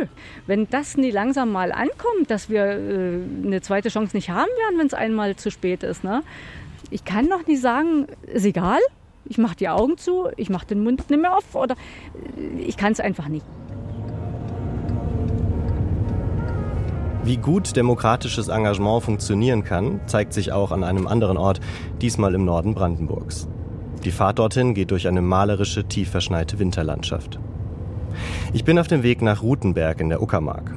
Wenn 0.48 0.68
das 0.70 0.98
nie 0.98 1.12
langsam 1.12 1.51
mal 1.51 1.72
ankommt, 1.72 2.30
dass 2.30 2.50
wir 2.50 2.65
äh, 2.65 3.20
eine 3.46 3.62
zweite 3.62 3.89
Chance 3.89 4.15
nicht 4.15 4.30
haben 4.30 4.50
werden, 4.65 4.80
wenn 4.80 4.88
es 4.88 4.94
einmal 4.94 5.36
zu 5.36 5.51
spät 5.51 5.84
ist. 5.84 6.03
Ne? 6.03 6.24
Ich 6.89 7.06
kann 7.06 7.25
noch 7.25 7.46
nicht 7.46 7.62
sagen, 7.62 8.08
ist 8.25 8.46
egal. 8.46 8.80
Ich 9.25 9.38
mache 9.38 9.56
die 9.56 9.70
Augen 9.70 9.98
zu, 9.98 10.30
ich 10.36 10.50
mache 10.50 10.65
den 10.65 10.84
Mund 10.84 11.10
nicht 11.10 11.22
mehr 11.22 11.38
auf 11.38 11.56
oder 11.56 11.75
äh, 12.38 12.62
ich 12.62 12.77
kann 12.77 12.91
es 12.91 13.00
einfach 13.00 13.27
nicht. 13.27 13.46
Wie 17.24 17.38
gut 17.38 17.75
demokratisches 17.75 18.48
Engagement 18.48 19.04
funktionieren 19.04 19.63
kann, 19.63 20.01
zeigt 20.08 20.34
sich 20.34 20.51
auch 20.51 20.72
an 20.72 20.84
einem 20.84 21.06
anderen 21.06 21.38
Ort, 21.38 21.60
diesmal 22.01 22.34
im 22.34 22.46
Norden 22.46 22.74
Brandenburgs. 22.74 23.48
Die 24.04 24.10
Fahrt 24.10 24.40
dorthin 24.40 24.74
geht 24.74 24.90
durch 24.90 25.08
eine 25.08 25.22
malerische, 25.22 25.84
tief 25.84 26.10
verschneite 26.10 26.58
Winterlandschaft. 26.58 27.40
Ich 28.54 28.63
bin 28.63 28.80
auf 28.80 28.88
dem 28.88 29.04
Weg 29.04 29.22
nach 29.22 29.44
Rutenberg 29.44 30.01
in 30.01 30.10
der 30.10 30.24
Uckermark. 30.24 30.75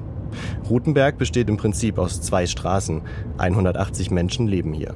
Rutenberg 0.68 1.16
besteht 1.16 1.48
im 1.48 1.56
Prinzip 1.56 1.98
aus 1.98 2.20
zwei 2.20 2.46
Straßen. 2.46 3.00
180 3.38 4.10
Menschen 4.10 4.46
leben 4.46 4.74
hier. 4.74 4.92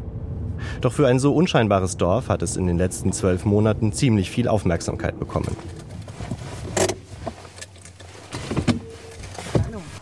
Doch 0.83 0.93
für 0.93 1.07
ein 1.07 1.19
so 1.19 1.35
unscheinbares 1.35 1.97
Dorf 1.97 2.29
hat 2.29 2.43
es 2.43 2.59
in 2.59 2.67
den 2.67 2.77
letzten 2.77 3.13
zwölf 3.13 3.47
Monaten 3.47 3.93
ziemlich 3.95 4.31
viel 4.31 4.49
Aufmerksamkeit 4.49 5.19
bekommen. 5.19 5.57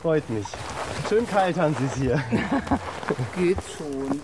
Freut 0.02 0.28
mich. 0.30 0.46
Schön 1.08 1.26
kalt 1.28 1.56
haben 1.56 1.76
Sie 1.78 1.84
es 1.84 1.94
hier. 1.94 2.14
Geht 3.36 3.58
schon. 3.76 4.20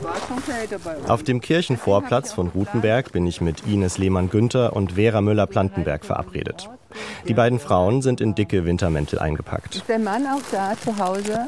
War 0.00 0.14
schon 0.28 0.44
kälter 0.44 0.78
bei 0.78 0.96
uns. 0.96 1.10
Auf 1.10 1.24
dem 1.24 1.40
Kirchenvorplatz 1.40 2.32
von 2.32 2.48
Rutenberg 2.48 3.10
bin 3.10 3.26
ich 3.26 3.40
mit 3.40 3.66
Ines 3.66 3.98
Lehmann-Günther 3.98 4.76
und 4.76 4.92
Vera 4.92 5.20
Müller-Plantenberg 5.20 6.04
verabredet. 6.04 6.70
Die 7.26 7.34
beiden 7.34 7.58
Frauen 7.58 8.02
sind 8.02 8.20
in 8.20 8.34
dicke 8.34 8.64
Wintermäntel 8.64 9.18
eingepackt. 9.18 9.76
Ist 9.76 9.88
der 9.88 9.98
Mann 9.98 10.26
auch 10.26 10.42
da 10.52 10.74
zu 10.82 10.96
Hause? 10.98 11.46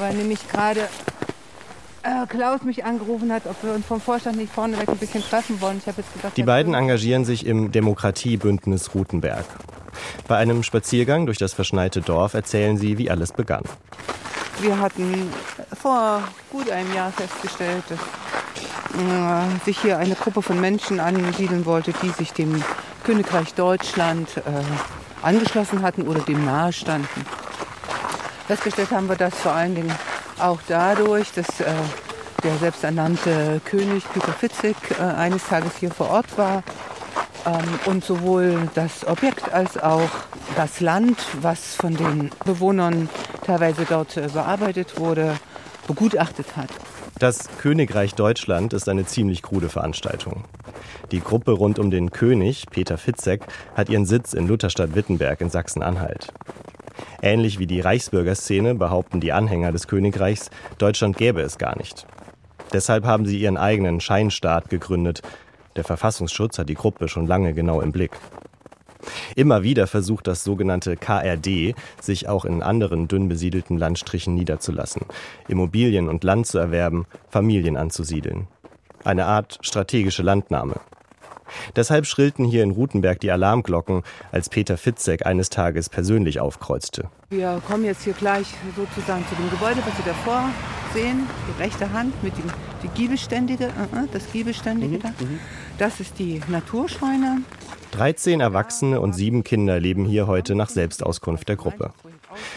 Weil 0.00 0.14
nämlich 0.14 0.48
gerade 0.48 0.88
äh, 2.04 2.26
Klaus 2.28 2.62
mich 2.62 2.84
angerufen 2.84 3.32
hat, 3.32 3.46
ob 3.46 3.62
wir 3.62 3.72
uns 3.72 3.86
vom 3.86 4.00
Vorstand 4.00 4.36
nicht 4.36 4.52
vorneweg 4.52 4.88
ein 4.88 4.96
bisschen 4.96 5.22
treffen 5.22 5.60
wollen. 5.60 5.78
Ich 5.78 5.86
habe 5.86 6.02
jetzt 6.02 6.12
gedacht, 6.12 6.36
Die 6.36 6.42
beiden 6.42 6.74
engagieren 6.74 7.24
sich 7.24 7.46
im 7.46 7.72
Demokratiebündnis 7.72 8.94
Rutenberg. 8.94 9.44
Bei 10.28 10.36
einem 10.36 10.62
Spaziergang 10.62 11.26
durch 11.26 11.38
das 11.38 11.54
verschneite 11.54 12.00
Dorf 12.00 12.34
erzählen 12.34 12.76
sie, 12.76 12.98
wie 12.98 13.10
alles 13.10 13.32
begann. 13.32 13.62
Wir 14.60 14.78
hatten 14.78 15.30
vor 15.80 16.22
gut 16.50 16.70
einem 16.70 16.92
Jahr 16.94 17.10
festgestellt, 17.10 17.84
dass 17.88 17.98
äh, 17.98 19.64
sich 19.64 19.80
hier 19.80 19.98
eine 19.98 20.14
Gruppe 20.14 20.42
von 20.42 20.60
Menschen 20.60 21.00
ansiedeln 21.00 21.66
wollte, 21.66 21.92
die 22.02 22.10
sich 22.10 22.32
dem 22.32 22.62
Königreich 23.02 23.54
Deutschland 23.54 24.36
äh, 24.36 24.40
angeschlossen 25.22 25.82
hatten 25.82 26.02
oder 26.02 26.20
dem 26.20 26.44
nahestanden. 26.44 27.26
Festgestellt 28.46 28.90
haben 28.90 29.08
wir 29.08 29.16
das 29.16 29.34
vor 29.34 29.52
allen 29.52 29.74
Dingen 29.74 29.92
auch 30.38 30.60
dadurch, 30.68 31.32
dass 31.32 31.60
äh, 31.60 31.72
der 32.42 32.56
selbsternannte 32.58 33.60
König 33.64 34.04
Peter 34.12 34.32
Fitzek 34.32 34.76
äh, 34.98 35.02
eines 35.02 35.44
Tages 35.46 35.72
hier 35.78 35.90
vor 35.90 36.10
Ort 36.10 36.36
war 36.36 36.62
ähm, 37.46 37.78
und 37.86 38.04
sowohl 38.04 38.68
das 38.74 39.06
Objekt 39.06 39.52
als 39.52 39.78
auch 39.78 40.10
das 40.56 40.80
Land, 40.80 41.18
was 41.40 41.74
von 41.74 41.96
den 41.96 42.30
Bewohnern 42.44 43.08
teilweise 43.46 43.86
dort 43.88 44.16
äh, 44.16 44.28
bearbeitet 44.32 44.98
wurde, 44.98 45.36
begutachtet 45.86 46.56
hat. 46.56 46.68
Das 47.18 47.48
Königreich 47.58 48.14
Deutschland 48.14 48.72
ist 48.72 48.88
eine 48.88 49.06
ziemlich 49.06 49.42
krude 49.42 49.68
Veranstaltung. 49.68 50.44
Die 51.12 51.20
Gruppe 51.20 51.52
rund 51.52 51.78
um 51.78 51.90
den 51.90 52.10
König, 52.10 52.66
Peter 52.70 52.98
Fitzek, 52.98 53.42
hat 53.74 53.88
ihren 53.88 54.04
Sitz 54.04 54.32
in 54.32 54.48
Lutherstadt-Wittenberg 54.48 55.40
in 55.40 55.48
Sachsen-Anhalt. 55.48 56.32
Ähnlich 57.22 57.58
wie 57.58 57.66
die 57.66 57.80
Reichsbürgerszene 57.80 58.74
behaupten 58.74 59.20
die 59.20 59.32
Anhänger 59.32 59.72
des 59.72 59.86
Königreichs, 59.86 60.50
Deutschland 60.78 61.16
gäbe 61.16 61.40
es 61.40 61.58
gar 61.58 61.76
nicht. 61.76 62.06
Deshalb 62.72 63.04
haben 63.04 63.26
sie 63.26 63.38
ihren 63.38 63.56
eigenen 63.56 64.00
Scheinstaat 64.00 64.68
gegründet. 64.68 65.22
Der 65.76 65.84
Verfassungsschutz 65.84 66.58
hat 66.58 66.68
die 66.68 66.74
Gruppe 66.74 67.08
schon 67.08 67.26
lange 67.26 67.54
genau 67.54 67.80
im 67.80 67.92
Blick. 67.92 68.12
Immer 69.36 69.62
wieder 69.62 69.86
versucht 69.86 70.26
das 70.26 70.44
sogenannte 70.44 70.96
KRD, 70.96 71.74
sich 72.00 72.28
auch 72.28 72.44
in 72.44 72.62
anderen 72.62 73.08
dünn 73.08 73.28
besiedelten 73.28 73.78
Landstrichen 73.78 74.34
niederzulassen, 74.34 75.02
Immobilien 75.48 76.08
und 76.08 76.24
Land 76.24 76.46
zu 76.46 76.58
erwerben, 76.58 77.06
Familien 77.28 77.76
anzusiedeln. 77.76 78.48
Eine 79.04 79.26
Art 79.26 79.58
strategische 79.60 80.22
Landnahme. 80.22 80.76
Deshalb 81.76 82.06
schrillten 82.06 82.44
hier 82.44 82.62
in 82.62 82.70
Rutenberg 82.70 83.20
die 83.20 83.30
Alarmglocken, 83.30 84.02
als 84.32 84.48
Peter 84.48 84.76
Fitzek 84.76 85.26
eines 85.26 85.50
Tages 85.50 85.88
persönlich 85.88 86.40
aufkreuzte. 86.40 87.08
Wir 87.30 87.60
kommen 87.66 87.84
jetzt 87.84 88.04
hier 88.04 88.12
gleich 88.12 88.46
sozusagen 88.76 89.24
zu 89.28 89.34
dem 89.34 89.50
Gebäude, 89.50 89.80
was 89.84 89.96
Sie 89.96 90.04
davor 90.04 90.50
sehen, 90.92 91.26
die 91.48 91.62
rechte 91.62 91.92
Hand 91.92 92.22
mit 92.22 92.36
dem 92.38 92.44
die 92.84 92.88
Giebelständige, 92.88 93.66
äh, 93.66 94.06
das 94.12 94.30
Giebelständige 94.30 94.98
da. 94.98 95.10
Das 95.78 96.00
ist 96.00 96.18
die 96.18 96.40
Naturscheune. 96.48 97.42
13 97.92 98.40
Erwachsene 98.40 99.00
und 99.00 99.14
sieben 99.14 99.44
Kinder 99.44 99.80
leben 99.80 100.04
hier 100.04 100.26
heute 100.26 100.54
nach 100.54 100.68
Selbstauskunft 100.68 101.48
der 101.48 101.56
Gruppe. 101.56 101.92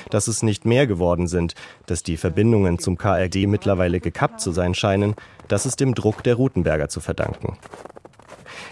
Dass 0.09 0.27
es 0.27 0.41
nicht 0.41 0.65
mehr 0.65 0.87
geworden 0.87 1.27
sind, 1.27 1.53
dass 1.85 2.03
die 2.03 2.17
Verbindungen 2.17 2.79
zum 2.79 2.97
KRD 2.97 3.47
mittlerweile 3.47 3.99
gekappt 3.99 4.41
zu 4.41 4.51
sein 4.51 4.73
scheinen, 4.73 5.15
das 5.47 5.65
ist 5.65 5.79
dem 5.79 5.93
Druck 5.93 6.23
der 6.23 6.35
Rutenberger 6.35 6.89
zu 6.89 6.99
verdanken. 6.99 7.57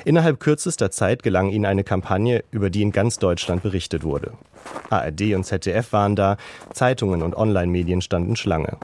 Innerhalb 0.05 0.39
kürzester 0.39 0.91
Zeit 0.91 1.23
gelang 1.23 1.49
ihnen 1.49 1.65
eine 1.65 1.83
Kampagne, 1.83 2.43
über 2.51 2.69
die 2.69 2.83
in 2.83 2.91
ganz 2.91 3.17
Deutschland 3.17 3.63
berichtet 3.63 4.03
wurde. 4.03 4.33
ARD 4.91 5.33
und 5.33 5.45
ZDF 5.45 5.91
waren 5.93 6.15
da, 6.15 6.37
Zeitungen 6.73 7.23
und 7.23 7.35
Online-Medien 7.35 8.01
standen 8.01 8.35
Schlange. 8.35 8.77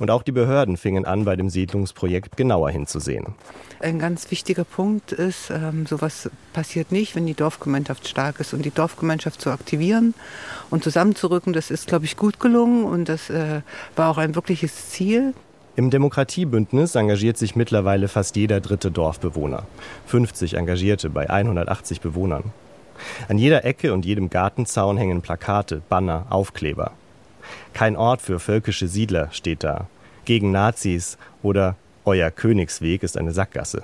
Und 0.00 0.10
auch 0.10 0.24
die 0.24 0.32
Behörden 0.32 0.76
fingen 0.76 1.04
an, 1.04 1.24
bei 1.24 1.36
dem 1.36 1.50
Siedlungsprojekt 1.50 2.36
genauer 2.36 2.70
hinzusehen. 2.70 3.34
Ein 3.78 4.00
ganz 4.00 4.28
wichtiger 4.32 4.64
Punkt 4.64 5.12
ist, 5.12 5.50
ähm, 5.50 5.86
sowas 5.86 6.28
passiert 6.52 6.90
nicht, 6.90 7.14
wenn 7.14 7.26
die 7.26 7.34
Dorfgemeinschaft 7.34 8.08
stark 8.08 8.40
ist. 8.40 8.52
Und 8.52 8.64
die 8.64 8.72
Dorfgemeinschaft 8.72 9.40
zu 9.40 9.50
aktivieren 9.50 10.14
und 10.68 10.82
zusammenzurücken, 10.82 11.52
das 11.52 11.70
ist, 11.70 11.86
glaube 11.86 12.06
ich, 12.06 12.16
gut 12.16 12.40
gelungen. 12.40 12.84
Und 12.84 13.08
das 13.08 13.30
äh, 13.30 13.60
war 13.94 14.10
auch 14.10 14.18
ein 14.18 14.34
wirkliches 14.34 14.90
Ziel. 14.90 15.32
Im 15.80 15.88
Demokratiebündnis 15.88 16.94
engagiert 16.94 17.38
sich 17.38 17.56
mittlerweile 17.56 18.08
fast 18.08 18.36
jeder 18.36 18.60
dritte 18.60 18.90
Dorfbewohner. 18.90 19.62
50 20.08 20.52
Engagierte 20.58 21.08
bei 21.08 21.30
180 21.30 22.02
Bewohnern. 22.02 22.52
An 23.30 23.38
jeder 23.38 23.64
Ecke 23.64 23.94
und 23.94 24.04
jedem 24.04 24.28
Gartenzaun 24.28 24.98
hängen 24.98 25.22
Plakate, 25.22 25.80
Banner, 25.88 26.26
Aufkleber. 26.28 26.90
Kein 27.72 27.96
Ort 27.96 28.20
für 28.20 28.38
völkische 28.40 28.88
Siedler 28.88 29.28
steht 29.32 29.64
da. 29.64 29.86
Gegen 30.26 30.50
Nazis 30.50 31.16
oder 31.42 31.76
Euer 32.04 32.30
Königsweg 32.30 33.02
ist 33.02 33.16
eine 33.16 33.32
Sackgasse. 33.32 33.82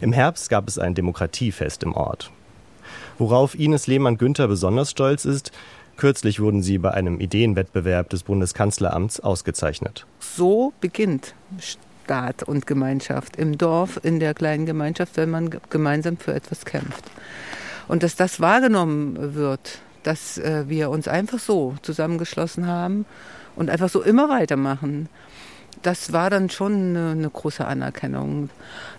Im 0.00 0.12
Herbst 0.12 0.50
gab 0.50 0.68
es 0.68 0.78
ein 0.78 0.94
Demokratiefest 0.94 1.82
im 1.82 1.94
Ort. 1.94 2.30
Worauf 3.18 3.58
Ines 3.58 3.88
Lehmann-Günther 3.88 4.46
besonders 4.46 4.92
stolz 4.92 5.24
ist, 5.24 5.50
kürzlich 6.00 6.40
wurden 6.40 6.62
sie 6.62 6.78
bei 6.78 6.92
einem 6.92 7.20
Ideenwettbewerb 7.20 8.08
des 8.08 8.22
Bundeskanzleramts 8.22 9.20
ausgezeichnet. 9.20 10.06
So 10.18 10.72
beginnt 10.80 11.34
Staat 11.58 12.42
und 12.42 12.66
Gemeinschaft 12.66 13.36
im 13.36 13.58
Dorf, 13.58 14.00
in 14.02 14.18
der 14.18 14.32
kleinen 14.32 14.64
Gemeinschaft, 14.64 15.18
wenn 15.18 15.28
man 15.28 15.50
gemeinsam 15.68 16.16
für 16.16 16.32
etwas 16.32 16.64
kämpft. 16.64 17.04
Und 17.86 18.02
dass 18.02 18.16
das 18.16 18.40
wahrgenommen 18.40 19.34
wird, 19.34 19.80
dass 20.02 20.38
äh, 20.38 20.64
wir 20.68 20.88
uns 20.88 21.06
einfach 21.06 21.38
so 21.38 21.74
zusammengeschlossen 21.82 22.66
haben 22.66 23.04
und 23.54 23.68
einfach 23.68 23.90
so 23.90 24.00
immer 24.00 24.30
weitermachen. 24.30 25.10
Das 25.82 26.14
war 26.14 26.30
dann 26.30 26.48
schon 26.48 26.96
eine, 26.96 27.10
eine 27.10 27.28
große 27.28 27.66
Anerkennung. 27.66 28.48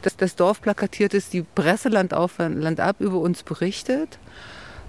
Dass 0.03 0.17
das 0.17 0.36
Dorf 0.36 0.62
plakatiert 0.62 1.15
ist, 1.15 1.34
die 1.34 1.41
Presse 1.41 1.89
Land 1.89 2.13
auf, 2.13 2.38
Land 2.38 2.79
ab 2.79 2.98
über 3.00 3.17
uns 3.17 3.41
berichtet 3.41 4.20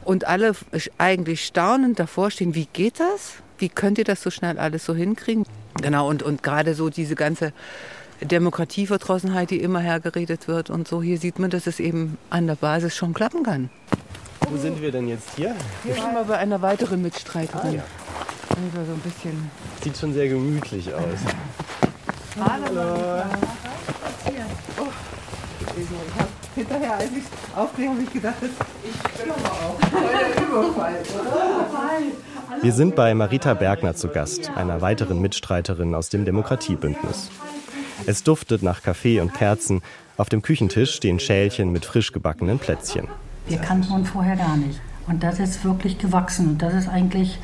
und 0.05 0.27
alle 0.27 0.53
eigentlich 0.99 1.45
staunend 1.45 1.99
davor 1.99 2.31
stehen, 2.31 2.55
wie 2.55 2.67
geht 2.73 3.01
das? 3.01 3.35
Wie 3.59 3.69
könnt 3.69 3.99
ihr 3.99 4.05
das 4.05 4.23
so 4.23 4.31
schnell 4.31 4.59
alles 4.59 4.85
so 4.85 4.95
hinkriegen? 4.95 5.45
Genau, 5.81 6.09
und, 6.09 6.23
und 6.23 6.43
gerade 6.43 6.75
so 6.75 6.91
diese 6.91 7.15
ganze 7.15 7.53
Demokratieverdrossenheit, 8.21 9.51
die 9.51 9.61
immer 9.61 9.81
hergeredet 9.81 10.49
wird 10.49 10.71
und 10.71 10.87
so, 10.87 11.03
hier 11.03 11.19
sieht 11.19 11.39
man, 11.39 11.51
dass 11.51 11.67
es 11.67 11.81
eben 11.81 12.19
an 12.31 12.47
der 12.47 12.57
Basis 12.57 12.97
schon 12.97 13.15
klappen 13.15 13.43
kann. 13.43 13.71
Wo 14.49 14.57
sind 14.57 14.81
wir 14.83 14.93
denn 14.93 15.09
jetzt 15.09 15.31
hier? 15.37 15.55
Hier 15.85 15.95
sind 15.95 16.13
wir 16.13 16.25
bei 16.25 16.39
einer 16.39 16.61
weiteren 16.63 17.03
Mitstreiterin. 17.03 17.71
Ah, 17.71 17.77
ja. 17.77 17.85
Also 18.51 18.87
so 18.87 18.93
ein 18.93 19.01
bisschen. 19.01 19.51
Sieht 19.83 19.97
schon 19.97 20.13
sehr 20.13 20.29
gemütlich 20.29 20.93
aus. 20.93 21.19
Hallo. 22.39 23.23
Oh. 24.79 24.89
Ich 25.77 25.87
hab 26.19 26.29
hinterher, 26.55 26.95
als 26.95 27.11
ich 27.11 27.57
aufgehe, 27.57 27.89
habe 27.91 28.03
ich 28.03 28.13
gedacht, 28.13 28.37
ich 28.43 29.23
bin 29.23 29.31
aber 29.31 29.53
auch 29.53 29.79
Überfall, 30.43 30.95
oder? 31.21 32.63
Wir 32.63 32.73
sind 32.73 32.95
bei 32.95 33.15
Marita 33.15 33.55
Bergner 33.55 33.95
zu 33.95 34.09
Gast, 34.09 34.51
einer 34.55 34.81
weiteren 34.81 35.21
Mitstreiterin 35.21 35.95
aus 35.95 36.11
dem 36.11 36.25
Demokratiebündnis. 36.25 37.31
Es 38.07 38.23
duftet 38.23 38.63
nach 38.63 38.83
Kaffee 38.83 39.21
und 39.21 39.33
Kerzen. 39.35 39.83
Auf 40.17 40.29
dem 40.29 40.43
Küchentisch 40.43 40.95
stehen 40.95 41.19
Schälchen 41.19 41.73
mit 41.73 41.85
frisch 41.85 42.13
gebackenen 42.13 42.59
Plätzchen. 42.59 43.09
Wir 43.47 43.59
kannten 43.59 43.93
uns 43.93 44.11
vorher 44.11 44.37
gar 44.37 44.57
nicht. 44.57 44.81
Und 45.07 45.23
das 45.23 45.41
ist 45.41 45.65
wirklich 45.65 45.99
gewachsen. 45.99 46.49
Und 46.51 46.63
das 46.63 46.75
ist 46.75 46.89
eigentlich 46.89 47.39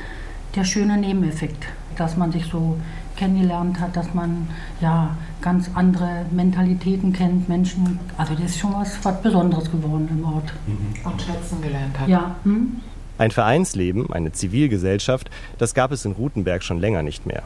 der 0.54 0.64
schöne 0.64 0.96
Nebeneffekt, 0.96 1.66
dass 1.96 2.16
man 2.16 2.32
sich 2.32 2.46
so 2.46 2.78
kennengelernt 3.18 3.80
hat, 3.80 3.96
dass 3.96 4.14
man 4.14 4.48
ja 4.80 5.16
ganz 5.42 5.70
andere 5.74 6.24
Mentalitäten 6.30 7.12
kennt, 7.12 7.48
Menschen. 7.48 7.98
Also 8.16 8.34
das 8.34 8.52
ist 8.52 8.58
schon 8.58 8.72
was, 8.74 8.98
was 9.02 9.20
Besonderes 9.22 9.70
geworden 9.70 10.08
im 10.10 10.24
Ort. 10.24 10.52
Mhm. 10.66 11.10
Und 11.10 11.20
schätzen 11.20 11.60
gelernt 11.60 11.98
hat. 11.98 12.08
Ja. 12.08 12.36
Hm? 12.44 12.80
Ein 13.18 13.32
Vereinsleben, 13.32 14.12
eine 14.12 14.30
Zivilgesellschaft, 14.30 15.28
das 15.58 15.74
gab 15.74 15.90
es 15.90 16.04
in 16.04 16.12
Rutenberg 16.12 16.62
schon 16.62 16.78
länger 16.78 17.02
nicht 17.02 17.26
mehr. 17.26 17.42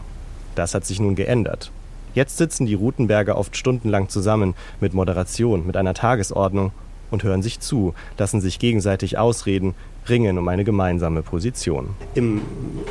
Das 0.54 0.74
hat 0.74 0.84
sich 0.84 1.00
nun 1.00 1.14
geändert. 1.14 1.72
Jetzt 2.14 2.36
sitzen 2.36 2.66
die 2.66 2.74
Rutenberger 2.74 3.38
oft 3.38 3.56
stundenlang 3.56 4.10
zusammen, 4.10 4.54
mit 4.80 4.92
Moderation, 4.92 5.66
mit 5.66 5.78
einer 5.78 5.94
Tagesordnung 5.94 6.72
und 7.10 7.22
hören 7.22 7.42
sich 7.42 7.60
zu, 7.60 7.94
lassen 8.18 8.42
sich 8.42 8.58
gegenseitig 8.58 9.16
ausreden, 9.16 9.74
ringen 10.08 10.36
um 10.36 10.48
eine 10.48 10.64
gemeinsame 10.64 11.22
Position. 11.22 11.90
Im 12.14 12.42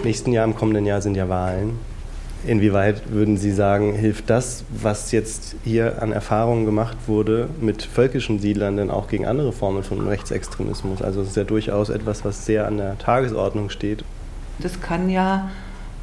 nächsten 0.03 0.31
Jahr, 0.31 0.45
im 0.45 0.55
kommenden 0.55 0.87
Jahr 0.87 1.01
sind 1.01 1.15
ja 1.15 1.29
Wahlen. 1.29 1.73
Inwieweit 2.45 3.11
würden 3.11 3.37
Sie 3.37 3.51
sagen, 3.51 3.93
hilft 3.93 4.29
das, 4.29 4.63
was 4.69 5.11
jetzt 5.11 5.55
hier 5.63 6.01
an 6.01 6.11
Erfahrungen 6.11 6.65
gemacht 6.65 6.97
wurde, 7.05 7.49
mit 7.59 7.83
völkischen 7.83 8.39
Siedlern 8.39 8.77
denn 8.77 8.89
auch 8.89 9.07
gegen 9.07 9.27
andere 9.27 9.51
Formen 9.51 9.83
von 9.83 10.07
Rechtsextremismus? 10.07 11.03
Also 11.03 11.21
es 11.21 11.29
ist 11.29 11.37
ja 11.37 11.43
durchaus 11.43 11.89
etwas, 11.89 12.25
was 12.25 12.45
sehr 12.45 12.65
an 12.65 12.77
der 12.77 12.97
Tagesordnung 12.97 13.69
steht. 13.69 14.03
Das 14.59 14.81
kann 14.81 15.09
ja 15.09 15.51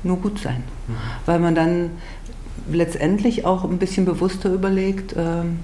nur 0.04 0.18
gut 0.18 0.38
sein, 0.38 0.62
weil 1.26 1.40
man 1.40 1.56
dann 1.56 1.90
letztendlich 2.70 3.44
auch 3.44 3.64
ein 3.64 3.78
bisschen 3.78 4.04
bewusster 4.04 4.52
überlegt, 4.52 5.14
ähm, 5.16 5.58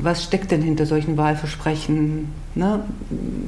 was 0.00 0.22
steckt 0.22 0.52
denn 0.52 0.62
hinter 0.62 0.86
solchen 0.86 1.16
Wahlversprechen? 1.16 2.32
Ne? 2.54 2.84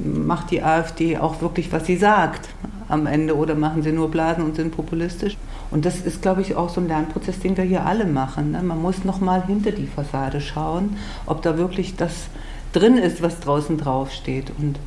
Macht 0.03 0.51
die 0.51 0.61
AfD 0.61 1.17
auch 1.17 1.41
wirklich, 1.41 1.71
was 1.71 1.85
sie 1.85 1.95
sagt 1.95 2.49
am 2.89 3.05
Ende 3.05 3.35
oder 3.35 3.55
machen 3.55 3.81
sie 3.81 3.91
nur 3.91 4.11
Blasen 4.11 4.43
und 4.43 4.55
sind 4.55 4.75
populistisch? 4.75 5.37
Und 5.71 5.85
das 5.85 6.01
ist, 6.01 6.21
glaube 6.21 6.41
ich, 6.41 6.55
auch 6.55 6.69
so 6.69 6.81
ein 6.81 6.87
Lernprozess, 6.87 7.39
den 7.39 7.57
wir 7.57 7.63
hier 7.63 7.85
alle 7.85 8.05
machen. 8.05 8.51
Ne? 8.51 8.61
Man 8.63 8.81
muss 8.81 9.03
noch 9.03 9.19
mal 9.19 9.45
hinter 9.45 9.71
die 9.71 9.87
Fassade 9.87 10.41
schauen, 10.41 10.97
ob 11.25 11.41
da 11.41 11.57
wirklich 11.57 11.95
das 11.95 12.27
drin 12.73 12.97
ist, 12.97 13.21
was 13.21 13.39
draußen 13.39 13.77
draufsteht. 13.77 14.51
Und 14.57 14.79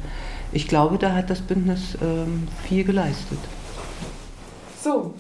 ich 0.52 0.68
glaube, 0.68 0.99
da 0.99 1.14
hat 1.14 1.30
das 1.30 1.40
Bündnis 1.40 1.96
ähm, 2.02 2.49
viel 2.66 2.84
geleistet. 2.84 3.38
So, 4.82 5.14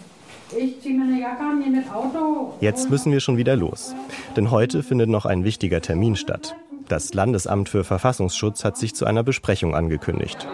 ich 0.56 0.80
ziehe 0.80 0.98
meine 0.98 1.20
Jacke 1.20 1.42
an, 1.42 1.60
nehme 1.60 1.82
das 1.82 1.92
Auto. 1.92 2.54
Jetzt 2.60 2.90
müssen 2.90 3.12
wir 3.12 3.20
schon 3.20 3.36
wieder 3.36 3.56
los. 3.56 3.94
Denn 4.36 4.50
heute 4.50 4.82
findet 4.82 5.08
noch 5.08 5.26
ein 5.26 5.44
wichtiger 5.44 5.80
Termin 5.80 6.16
statt. 6.16 6.56
Das 6.88 7.14
Landesamt 7.14 7.68
für 7.68 7.84
Verfassungsschutz 7.84 8.64
hat 8.64 8.76
sich 8.76 8.96
zu 8.96 9.04
einer 9.04 9.22
Besprechung 9.22 9.76
angekündigt. 9.76 10.48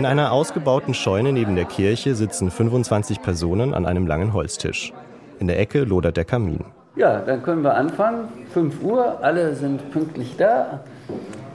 In 0.00 0.06
einer 0.06 0.32
ausgebauten 0.32 0.94
Scheune 0.94 1.30
neben 1.30 1.56
der 1.56 1.66
Kirche 1.66 2.14
sitzen 2.14 2.50
25 2.50 3.20
Personen 3.20 3.74
an 3.74 3.84
einem 3.84 4.06
langen 4.06 4.32
Holztisch. 4.32 4.94
In 5.40 5.46
der 5.46 5.58
Ecke 5.58 5.84
lodert 5.84 6.16
der 6.16 6.24
Kamin. 6.24 6.64
Ja, 6.96 7.18
dann 7.18 7.42
können 7.42 7.62
wir 7.62 7.74
anfangen. 7.74 8.28
5 8.54 8.82
Uhr, 8.82 9.22
alle 9.22 9.54
sind 9.54 9.90
pünktlich 9.90 10.36
da. 10.38 10.80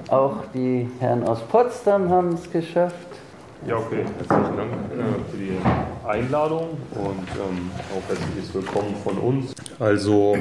Auch 0.09 0.43
die 0.53 0.87
Herren 0.99 1.23
aus 1.23 1.41
Potsdam 1.41 2.11
haben 2.11 2.33
es 2.33 2.51
geschafft. 2.51 3.07
Ja, 3.65 3.77
okay. 3.77 4.05
Herzlichen 4.19 4.57
Dank 4.57 4.71
äh, 4.91 5.31
für 5.31 5.37
die 5.37 5.57
Einladung 6.07 6.77
und 6.91 7.27
ähm, 7.39 7.71
auch 7.97 8.07
herzliches 8.07 8.53
Willkommen 8.53 8.95
von 9.03 9.17
uns. 9.17 9.55
Also 9.79 10.37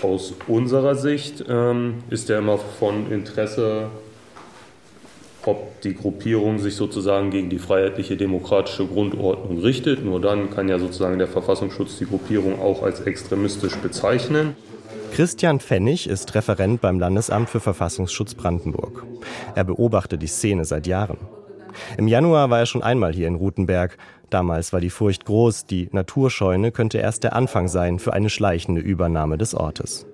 aus 0.00 0.32
unserer 0.46 0.94
Sicht 0.94 1.44
ähm, 1.48 2.04
ist 2.08 2.28
ja 2.28 2.38
immer 2.38 2.56
von 2.56 3.10
Interesse, 3.10 3.88
ob 5.48 5.80
die 5.80 5.94
Gruppierung 5.94 6.58
sich 6.58 6.76
sozusagen 6.76 7.30
gegen 7.30 7.50
die 7.50 7.58
freiheitliche 7.58 8.16
demokratische 8.16 8.86
Grundordnung 8.86 9.58
richtet. 9.58 10.04
Nur 10.04 10.20
dann 10.20 10.50
kann 10.50 10.68
ja 10.68 10.78
sozusagen 10.78 11.18
der 11.18 11.28
Verfassungsschutz 11.28 11.98
die 11.98 12.06
Gruppierung 12.06 12.60
auch 12.60 12.82
als 12.82 13.00
extremistisch 13.00 13.76
bezeichnen. 13.76 14.54
Christian 15.12 15.58
Pfennig 15.58 16.08
ist 16.08 16.34
Referent 16.34 16.80
beim 16.80 17.00
Landesamt 17.00 17.48
für 17.48 17.60
Verfassungsschutz 17.60 18.34
Brandenburg. 18.34 19.04
Er 19.54 19.64
beobachtet 19.64 20.22
die 20.22 20.26
Szene 20.26 20.64
seit 20.64 20.86
Jahren. 20.86 21.18
Im 21.96 22.08
Januar 22.08 22.50
war 22.50 22.60
er 22.60 22.66
schon 22.66 22.82
einmal 22.82 23.12
hier 23.12 23.26
in 23.26 23.34
Rutenberg. 23.34 23.96
Damals 24.30 24.72
war 24.72 24.80
die 24.80 24.90
Furcht 24.90 25.24
groß, 25.24 25.66
die 25.66 25.88
Naturscheune 25.92 26.70
könnte 26.70 26.98
erst 26.98 27.24
der 27.24 27.34
Anfang 27.34 27.68
sein 27.68 27.98
für 27.98 28.12
eine 28.12 28.30
schleichende 28.30 28.80
Übernahme 28.80 29.38
des 29.38 29.54
Ortes. 29.54 30.06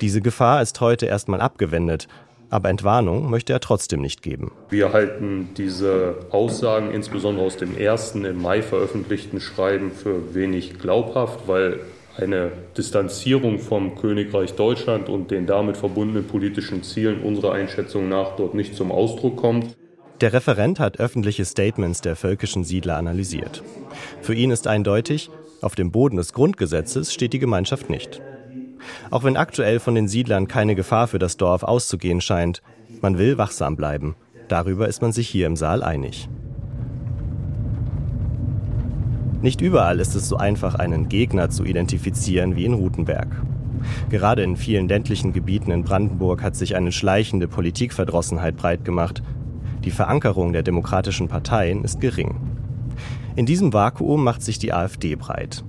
Diese 0.00 0.20
Gefahr 0.20 0.62
ist 0.62 0.80
heute 0.80 1.06
erstmal 1.06 1.40
abgewendet, 1.40 2.08
aber 2.50 2.68
Entwarnung 2.68 3.30
möchte 3.30 3.52
er 3.52 3.60
trotzdem 3.60 4.00
nicht 4.00 4.22
geben. 4.22 4.52
Wir 4.70 4.92
halten 4.92 5.50
diese 5.56 6.16
Aussagen, 6.30 6.90
insbesondere 6.90 7.46
aus 7.46 7.56
dem 7.56 7.76
ersten 7.76 8.24
im 8.24 8.40
Mai 8.40 8.62
veröffentlichten 8.62 9.40
Schreiben, 9.40 9.92
für 9.92 10.34
wenig 10.34 10.78
glaubhaft, 10.78 11.46
weil 11.46 11.80
eine 12.16 12.50
Distanzierung 12.76 13.58
vom 13.58 13.94
Königreich 13.94 14.54
Deutschland 14.54 15.08
und 15.08 15.30
den 15.30 15.46
damit 15.46 15.76
verbundenen 15.76 16.26
politischen 16.26 16.82
Zielen 16.82 17.22
unserer 17.22 17.52
Einschätzung 17.52 18.08
nach 18.08 18.36
dort 18.36 18.54
nicht 18.54 18.74
zum 18.74 18.90
Ausdruck 18.90 19.36
kommt. 19.36 19.76
Der 20.20 20.32
Referent 20.32 20.80
hat 20.80 20.98
öffentliche 20.98 21.44
Statements 21.44 22.00
der 22.00 22.16
völkischen 22.16 22.64
Siedler 22.64 22.96
analysiert. 22.96 23.62
Für 24.20 24.34
ihn 24.34 24.50
ist 24.50 24.66
eindeutig, 24.66 25.30
auf 25.60 25.76
dem 25.76 25.92
Boden 25.92 26.16
des 26.16 26.32
Grundgesetzes 26.32 27.14
steht 27.14 27.32
die 27.32 27.38
Gemeinschaft 27.38 27.88
nicht. 27.88 28.20
Auch 29.10 29.24
wenn 29.24 29.36
aktuell 29.36 29.80
von 29.80 29.94
den 29.94 30.08
Siedlern 30.08 30.48
keine 30.48 30.74
Gefahr 30.74 31.08
für 31.08 31.18
das 31.18 31.36
Dorf 31.36 31.62
auszugehen 31.62 32.20
scheint, 32.20 32.62
man 33.00 33.18
will 33.18 33.38
wachsam 33.38 33.76
bleiben. 33.76 34.16
Darüber 34.48 34.88
ist 34.88 35.02
man 35.02 35.12
sich 35.12 35.28
hier 35.28 35.46
im 35.46 35.56
Saal 35.56 35.82
einig. 35.82 36.28
Nicht 39.40 39.60
überall 39.60 40.00
ist 40.00 40.14
es 40.14 40.28
so 40.28 40.36
einfach, 40.36 40.74
einen 40.74 41.08
Gegner 41.08 41.48
zu 41.48 41.64
identifizieren 41.64 42.56
wie 42.56 42.64
in 42.64 42.74
Rutenberg. 42.74 43.28
Gerade 44.10 44.42
in 44.42 44.56
vielen 44.56 44.88
ländlichen 44.88 45.32
Gebieten 45.32 45.70
in 45.70 45.84
Brandenburg 45.84 46.42
hat 46.42 46.56
sich 46.56 46.74
eine 46.74 46.90
schleichende 46.90 47.46
Politikverdrossenheit 47.46 48.56
breitgemacht 48.56 49.22
die 49.84 49.90
Verankerung 49.90 50.52
der 50.52 50.62
demokratischen 50.62 51.28
Parteien 51.28 51.84
ist 51.84 52.00
gering. 52.00 52.36
In 53.36 53.46
diesem 53.46 53.72
Vakuum 53.72 54.24
macht 54.24 54.42
sich 54.42 54.58
die 54.58 54.72
AfD 54.72 55.14
breit. 55.14 55.64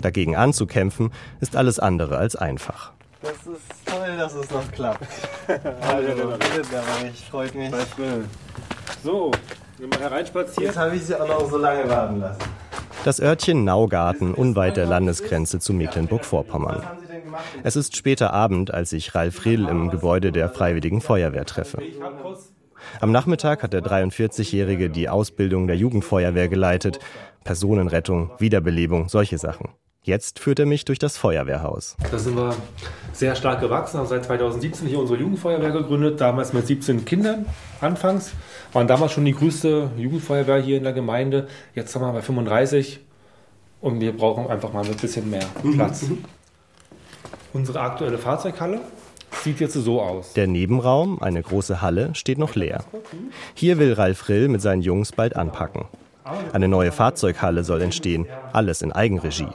Dagegen 0.00 0.36
anzukämpfen, 0.36 1.10
ist 1.40 1.56
alles 1.56 1.78
andere 1.78 2.18
als 2.18 2.36
einfach. 2.36 2.92
Das 3.22 3.32
ist 3.32 3.86
toll, 3.86 4.16
dass 4.16 4.34
es 4.34 4.50
noch 4.50 4.72
klappt. 4.72 5.06
Hallo, 5.82 6.36
ich 7.12 7.24
freut 7.26 7.54
mich. 7.54 7.70
So, 9.02 9.30
mal 9.78 10.00
hereinspazieren. 10.00 10.64
Jetzt 10.64 10.78
habe 10.78 10.96
ich 10.96 11.04
Sie 11.04 11.14
auch 11.20 11.28
noch 11.28 11.50
so 11.50 11.58
lange 11.58 11.88
warten 11.88 12.20
lassen. 12.20 12.40
Das 13.04 13.20
Örtchen 13.20 13.64
Naugarten 13.64 14.34
unweit 14.34 14.76
der 14.76 14.84
Landesgrenze 14.86 15.58
zu 15.58 15.72
Mecklenburg-Vorpommern. 15.72 16.82
Es 17.62 17.76
ist 17.76 17.96
später 17.96 18.32
Abend, 18.32 18.74
als 18.74 18.92
ich 18.92 19.14
Ralf 19.14 19.44
Riedl 19.44 19.68
im 19.68 19.90
Gebäude 19.90 20.32
der 20.32 20.50
Freiwilligen 20.50 21.00
Feuerwehr 21.00 21.46
treffe. 21.46 21.78
Am 23.00 23.12
Nachmittag 23.12 23.62
hat 23.62 23.72
der 23.72 23.82
43-Jährige 23.82 24.90
die 24.90 25.08
Ausbildung 25.08 25.66
der 25.66 25.76
Jugendfeuerwehr 25.76 26.48
geleitet. 26.48 26.98
Personenrettung, 27.44 28.32
Wiederbelebung, 28.38 29.08
solche 29.08 29.38
Sachen. 29.38 29.70
Jetzt 30.02 30.38
führt 30.38 30.58
er 30.58 30.66
mich 30.66 30.86
durch 30.86 30.98
das 30.98 31.18
Feuerwehrhaus. 31.18 31.96
Da 32.10 32.18
sind 32.18 32.36
wir 32.36 32.54
sehr 33.12 33.34
stark 33.34 33.60
gewachsen, 33.60 33.98
haben 33.98 34.06
seit 34.06 34.24
2017 34.24 34.88
hier 34.88 34.98
unsere 34.98 35.18
Jugendfeuerwehr 35.18 35.70
gegründet, 35.72 36.20
damals 36.20 36.52
mit 36.52 36.66
17 36.66 37.04
Kindern 37.04 37.44
anfangs. 37.80 38.32
Waren 38.72 38.86
damals 38.86 39.12
schon 39.12 39.26
die 39.26 39.34
größte 39.34 39.90
Jugendfeuerwehr 39.96 40.58
hier 40.58 40.78
in 40.78 40.84
der 40.84 40.94
Gemeinde. 40.94 41.48
Jetzt 41.74 41.94
haben 41.94 42.02
wir 42.02 42.12
bei 42.12 42.22
35 42.22 43.00
und 43.80 44.00
wir 44.00 44.16
brauchen 44.16 44.48
einfach 44.48 44.72
mal 44.72 44.84
ein 44.84 44.96
bisschen 44.96 45.28
mehr 45.28 45.44
Platz. 45.74 46.02
Mhm. 46.02 46.24
Unsere 47.52 47.80
aktuelle 47.80 48.18
Fahrzeughalle 48.18 48.80
Sieht 49.42 49.60
jetzt 49.60 49.72
so 49.72 50.02
aus. 50.02 50.34
Der 50.34 50.46
Nebenraum, 50.46 51.22
eine 51.22 51.42
große 51.42 51.80
Halle, 51.80 52.14
steht 52.14 52.36
noch 52.36 52.56
leer. 52.56 52.84
Hier 53.54 53.78
will 53.78 53.94
Ralf 53.94 54.28
Rill 54.28 54.48
mit 54.48 54.60
seinen 54.60 54.82
Jungs 54.82 55.12
bald 55.12 55.34
anpacken. 55.34 55.86
Eine 56.52 56.68
neue 56.68 56.92
Fahrzeughalle 56.92 57.64
soll 57.64 57.80
entstehen, 57.80 58.26
alles 58.52 58.82
in 58.82 58.92
Eigenregie. 58.92 59.48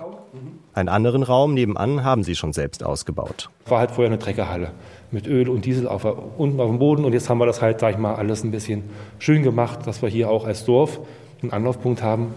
Einen 0.75 0.89
anderen 0.89 1.23
Raum 1.23 1.53
nebenan 1.53 2.03
haben 2.03 2.25
sie 2.25 2.35
schon 2.35 2.51
selbst 2.51 2.83
ausgebaut. 2.83 3.49
War 3.65 3.79
halt 3.79 3.91
vorher 3.91 4.11
eine 4.11 4.19
Treckerhalle 4.19 4.71
mit 5.09 5.25
Öl 5.25 5.47
und 5.47 5.63
Diesel 5.63 5.87
auf, 5.87 6.03
unten 6.37 6.59
auf 6.59 6.69
dem 6.69 6.79
Boden 6.79 7.05
und 7.05 7.13
jetzt 7.13 7.29
haben 7.29 7.37
wir 7.37 7.45
das 7.45 7.61
halt, 7.61 7.79
sag 7.79 7.93
ich 7.93 7.97
mal, 7.97 8.15
alles 8.15 8.43
ein 8.43 8.51
bisschen 8.51 8.83
schön 9.17 9.41
gemacht, 9.41 9.87
dass 9.87 10.01
wir 10.01 10.09
hier 10.09 10.29
auch 10.29 10.45
als 10.45 10.65
Dorf 10.65 10.99
einen 11.41 11.53
Anlaufpunkt 11.53 12.03
haben. 12.03 12.33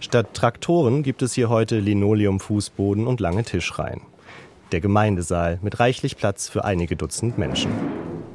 Statt 0.00 0.28
Traktoren 0.32 1.02
gibt 1.02 1.20
es 1.20 1.34
hier 1.34 1.50
heute 1.50 1.78
Linoleum-Fußboden 1.78 3.06
und 3.06 3.20
lange 3.20 3.44
Tischreihen 3.44 4.00
der 4.72 4.80
Gemeindesaal 4.80 5.58
mit 5.60 5.78
reichlich 5.78 6.16
Platz 6.16 6.48
für 6.48 6.64
einige 6.64 6.96
Dutzend 6.96 7.36
Menschen. 7.36 7.70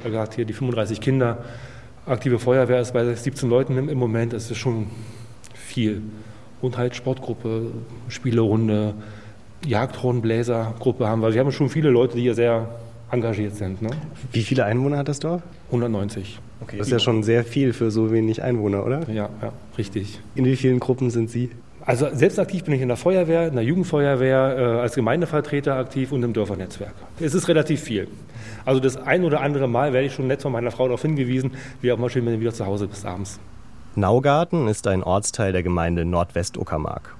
Er 0.04 0.20
hat 0.20 0.36
hier 0.36 0.44
die 0.44 0.52
35 0.52 1.00
Kinder. 1.00 1.44
Aktive 2.06 2.38
Feuerwehr 2.38 2.80
ist 2.80 2.92
bei 2.92 3.12
17 3.12 3.50
Leuten 3.50 3.88
im 3.88 3.98
Moment. 3.98 4.32
Das 4.32 4.48
ist 4.48 4.58
schon 4.58 4.86
viel. 5.52 6.02
Und 6.62 6.78
halt 6.78 6.94
Sportgruppe, 6.94 7.72
Spielerunde, 8.08 8.94
Jagdhornbläsergruppe 9.66 11.08
haben 11.08 11.22
wir. 11.22 11.32
Wir 11.32 11.40
haben 11.40 11.52
schon 11.52 11.68
viele 11.68 11.90
Leute, 11.90 12.16
die 12.16 12.22
hier 12.22 12.34
sehr 12.34 12.68
engagiert 13.10 13.56
sind. 13.56 13.82
Ne? 13.82 13.90
Wie 14.32 14.42
viele 14.42 14.64
Einwohner 14.64 14.98
hat 14.98 15.08
das 15.08 15.18
Dorf? 15.18 15.42
190. 15.66 16.38
Okay. 16.62 16.78
Das 16.78 16.88
ist 16.88 16.92
ja 16.92 16.98
schon 16.98 17.22
sehr 17.22 17.44
viel 17.44 17.72
für 17.72 17.90
so 17.90 18.12
wenig 18.12 18.42
Einwohner, 18.42 18.84
oder? 18.84 19.08
Ja, 19.10 19.30
ja, 19.42 19.52
richtig. 19.78 20.20
In 20.34 20.44
wie 20.44 20.56
vielen 20.56 20.78
Gruppen 20.78 21.10
sind 21.10 21.30
Sie? 21.30 21.50
Also 21.84 22.08
selbst 22.12 22.38
aktiv 22.38 22.64
bin 22.64 22.74
ich 22.74 22.82
in 22.82 22.88
der 22.88 22.98
Feuerwehr, 22.98 23.48
in 23.48 23.54
der 23.54 23.64
Jugendfeuerwehr, 23.64 24.56
äh, 24.58 24.80
als 24.80 24.94
Gemeindevertreter 24.94 25.76
aktiv 25.76 26.12
und 26.12 26.22
im 26.22 26.32
Dörfernetzwerk. 26.32 26.92
Es 27.18 27.34
ist 27.34 27.48
relativ 27.48 27.80
viel. 27.80 28.06
Also 28.66 28.80
das 28.80 28.96
ein 28.98 29.24
oder 29.24 29.40
andere 29.40 29.66
Mal 29.66 29.92
werde 29.92 30.06
ich 30.06 30.12
schon 30.12 30.26
nett 30.26 30.42
von 30.42 30.52
meiner 30.52 30.70
Frau 30.70 30.84
darauf 30.84 31.02
hingewiesen, 31.02 31.52
wie 31.80 31.90
auch 31.90 31.98
mal 31.98 32.10
schön, 32.10 32.26
wenn 32.26 32.34
du 32.34 32.40
wieder 32.40 32.52
zu 32.52 32.66
Hause 32.66 32.86
bist 32.86 33.06
abends. 33.06 33.40
Naugarten 33.96 34.68
ist 34.68 34.86
ein 34.86 35.02
Ortsteil 35.02 35.52
der 35.52 35.62
Gemeinde 35.62 36.04
Nordwestuckermark. 36.04 37.16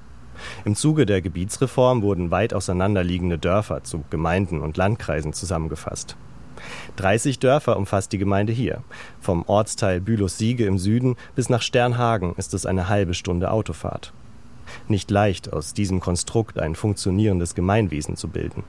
Im 0.65 0.75
Zuge 0.75 1.07
der 1.07 1.23
Gebietsreform 1.23 2.03
wurden 2.03 2.31
weit 2.31 2.55
auseinanderliegende 2.55 3.39
Dörfer 3.39 3.85
zu 3.85 4.05
Gemeinden 4.11 4.61
und 4.61 4.77
Landkreisen 4.77 5.33
zusammengefasst. 5.33 6.17
30 6.97 7.39
Dörfer 7.39 7.77
umfasst 7.77 8.13
die 8.13 8.19
Gemeinde 8.19 8.53
hier. 8.53 8.83
Vom 9.21 9.45
Ortsteil 9.47 10.01
Bülow-Siege 10.01 10.67
im 10.67 10.79
Süden 10.79 11.17
bis 11.35 11.49
nach 11.49 11.63
Sternhagen 11.63 12.35
ist 12.37 12.55
es 12.55 12.67
eine 12.67 12.89
halbe 12.89 13.15
Stunde 13.15 13.51
Autofahrt. 13.51 14.13
Nicht 14.89 15.11
leicht, 15.11 15.53
aus 15.53 15.75
diesem 15.75 16.01
Konstrukt 16.01 16.59
ein 16.59 16.75
funktionierendes 16.75 17.55
Gemeinwesen 17.55 18.17
zu 18.17 18.29
bilden. 18.29 18.63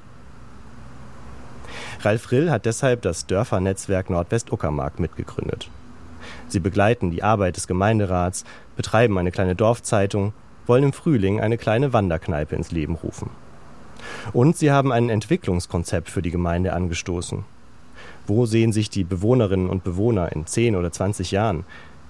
Ralf 2.01 2.31
Rill 2.31 2.49
hat 2.49 2.65
deshalb 2.65 3.03
das 3.03 3.27
Dörfernetzwerk 3.27 4.10
Nordwest-Uckermark 4.10 4.99
mitgegründet. 4.99 5.69
Sie 6.47 6.60
begleiten 6.60 7.12
die 7.12 7.23
Arbeit 7.23 7.57
des 7.57 7.67
Gemeinderats, 7.67 8.43
betreiben 8.75 9.17
eine 9.17 9.31
kleine 9.31 9.55
Dorfzeitung, 9.55 10.34
wollen 10.71 10.86
im 10.86 10.93
Frühling 10.93 11.41
eine 11.41 11.57
kleine 11.57 11.91
Wanderkneipe 11.91 12.55
ins 12.55 12.71
Leben 12.71 12.95
rufen. 12.95 13.29
Und 14.31 14.55
sie 14.55 14.71
haben 14.71 14.93
ein 14.93 15.10
Entwicklungskonzept 15.10 16.10
für 16.10 16.21
die 16.21 16.31
Gemeinde 16.31 16.71
angestoßen. 16.71 17.43
Wo 18.25 18.45
sehen 18.45 18.71
sich 18.71 18.89
die 18.89 19.03
Bewohnerinnen 19.03 19.67
und 19.69 19.84
Bewohner 19.84 20.31
in 20.31 20.45
10 20.45 20.77
oder 20.77 20.89
20 20.89 21.31
Jahren? 21.31 21.65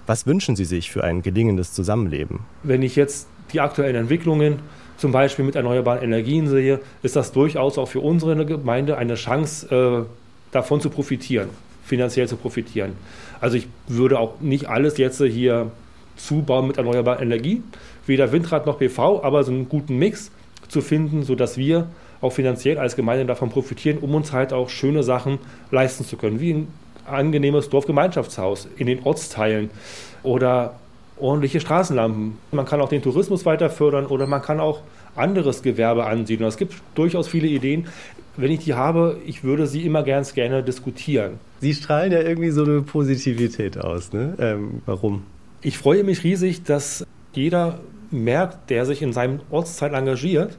Was 0.06 0.28
wünschen 0.28 0.54
sie 0.54 0.64
sich 0.64 0.92
für 0.92 1.02
ein 1.02 1.22
gelingendes 1.22 1.72
Zusammenleben? 1.72 2.38
Wenn 2.62 2.82
ich 2.82 2.94
jetzt 2.94 3.26
die 3.52 3.58
aktuellen 3.58 3.96
Entwicklungen 3.96 4.60
zum 4.96 5.10
Beispiel 5.10 5.44
mit 5.44 5.56
erneuerbaren 5.56 6.00
Energien 6.00 6.46
sehe, 6.46 6.78
ist 7.02 7.16
das 7.16 7.32
durchaus 7.32 7.78
auch 7.78 7.88
für 7.88 7.98
unsere 7.98 8.46
Gemeinde 8.46 8.96
eine 8.96 9.16
Chance, 9.16 9.74
äh, 9.74 10.52
davon 10.52 10.80
zu 10.80 10.88
profitieren, 10.88 11.48
finanziell 11.84 12.28
zu 12.28 12.36
profitieren. 12.36 12.92
Also 13.40 13.56
ich 13.56 13.66
würde 13.88 14.20
auch 14.20 14.40
nicht 14.40 14.68
alles 14.68 14.98
jetzt 14.98 15.20
hier 15.20 15.72
zubauen 16.16 16.68
mit 16.68 16.76
erneuerbarer 16.76 17.20
Energie, 17.20 17.62
weder 18.06 18.32
Windrad 18.32 18.66
noch 18.66 18.78
PV, 18.78 19.22
aber 19.22 19.44
so 19.44 19.52
einen 19.52 19.68
guten 19.68 19.98
Mix 19.98 20.30
zu 20.68 20.80
finden, 20.80 21.22
sodass 21.22 21.56
wir 21.56 21.88
auch 22.20 22.32
finanziell 22.32 22.78
als 22.78 22.96
Gemeinde 22.96 23.26
davon 23.26 23.50
profitieren, 23.50 23.98
um 23.98 24.14
uns 24.14 24.32
halt 24.32 24.52
auch 24.52 24.68
schöne 24.68 25.02
Sachen 25.02 25.38
leisten 25.70 26.04
zu 26.04 26.16
können, 26.16 26.40
wie 26.40 26.54
ein 26.54 26.68
angenehmes 27.06 27.68
Dorfgemeinschaftshaus 27.68 28.68
in 28.76 28.86
den 28.86 29.02
Ortsteilen 29.04 29.70
oder 30.22 30.74
ordentliche 31.18 31.60
Straßenlampen. 31.60 32.38
Man 32.52 32.64
kann 32.64 32.80
auch 32.80 32.88
den 32.88 33.02
Tourismus 33.02 33.44
weiter 33.44 33.70
fördern 33.70 34.06
oder 34.06 34.26
man 34.26 34.40
kann 34.42 34.60
auch 34.60 34.80
anderes 35.14 35.62
Gewerbe 35.62 36.06
ansiedeln. 36.06 36.48
Es 36.48 36.56
gibt 36.56 36.74
durchaus 36.94 37.28
viele 37.28 37.48
Ideen. 37.48 37.88
Wenn 38.36 38.50
ich 38.50 38.60
die 38.60 38.74
habe, 38.74 39.18
ich 39.26 39.44
würde 39.44 39.66
sie 39.66 39.84
immer 39.84 40.02
ganz 40.04 40.32
gerne 40.32 40.62
diskutieren. 40.62 41.38
Sie 41.60 41.74
strahlen 41.74 42.12
ja 42.12 42.20
irgendwie 42.20 42.50
so 42.50 42.64
eine 42.64 42.80
Positivität 42.80 43.78
aus. 43.78 44.12
Ne? 44.12 44.34
Ähm, 44.38 44.82
warum? 44.86 45.24
Ich 45.60 45.76
freue 45.76 46.02
mich 46.02 46.24
riesig, 46.24 46.64
dass 46.64 47.06
jeder 47.34 47.80
merkt, 48.12 48.70
der 48.70 48.86
sich 48.86 49.02
in 49.02 49.12
seinem 49.12 49.40
Ortsteil 49.50 49.94
engagiert, 49.94 50.58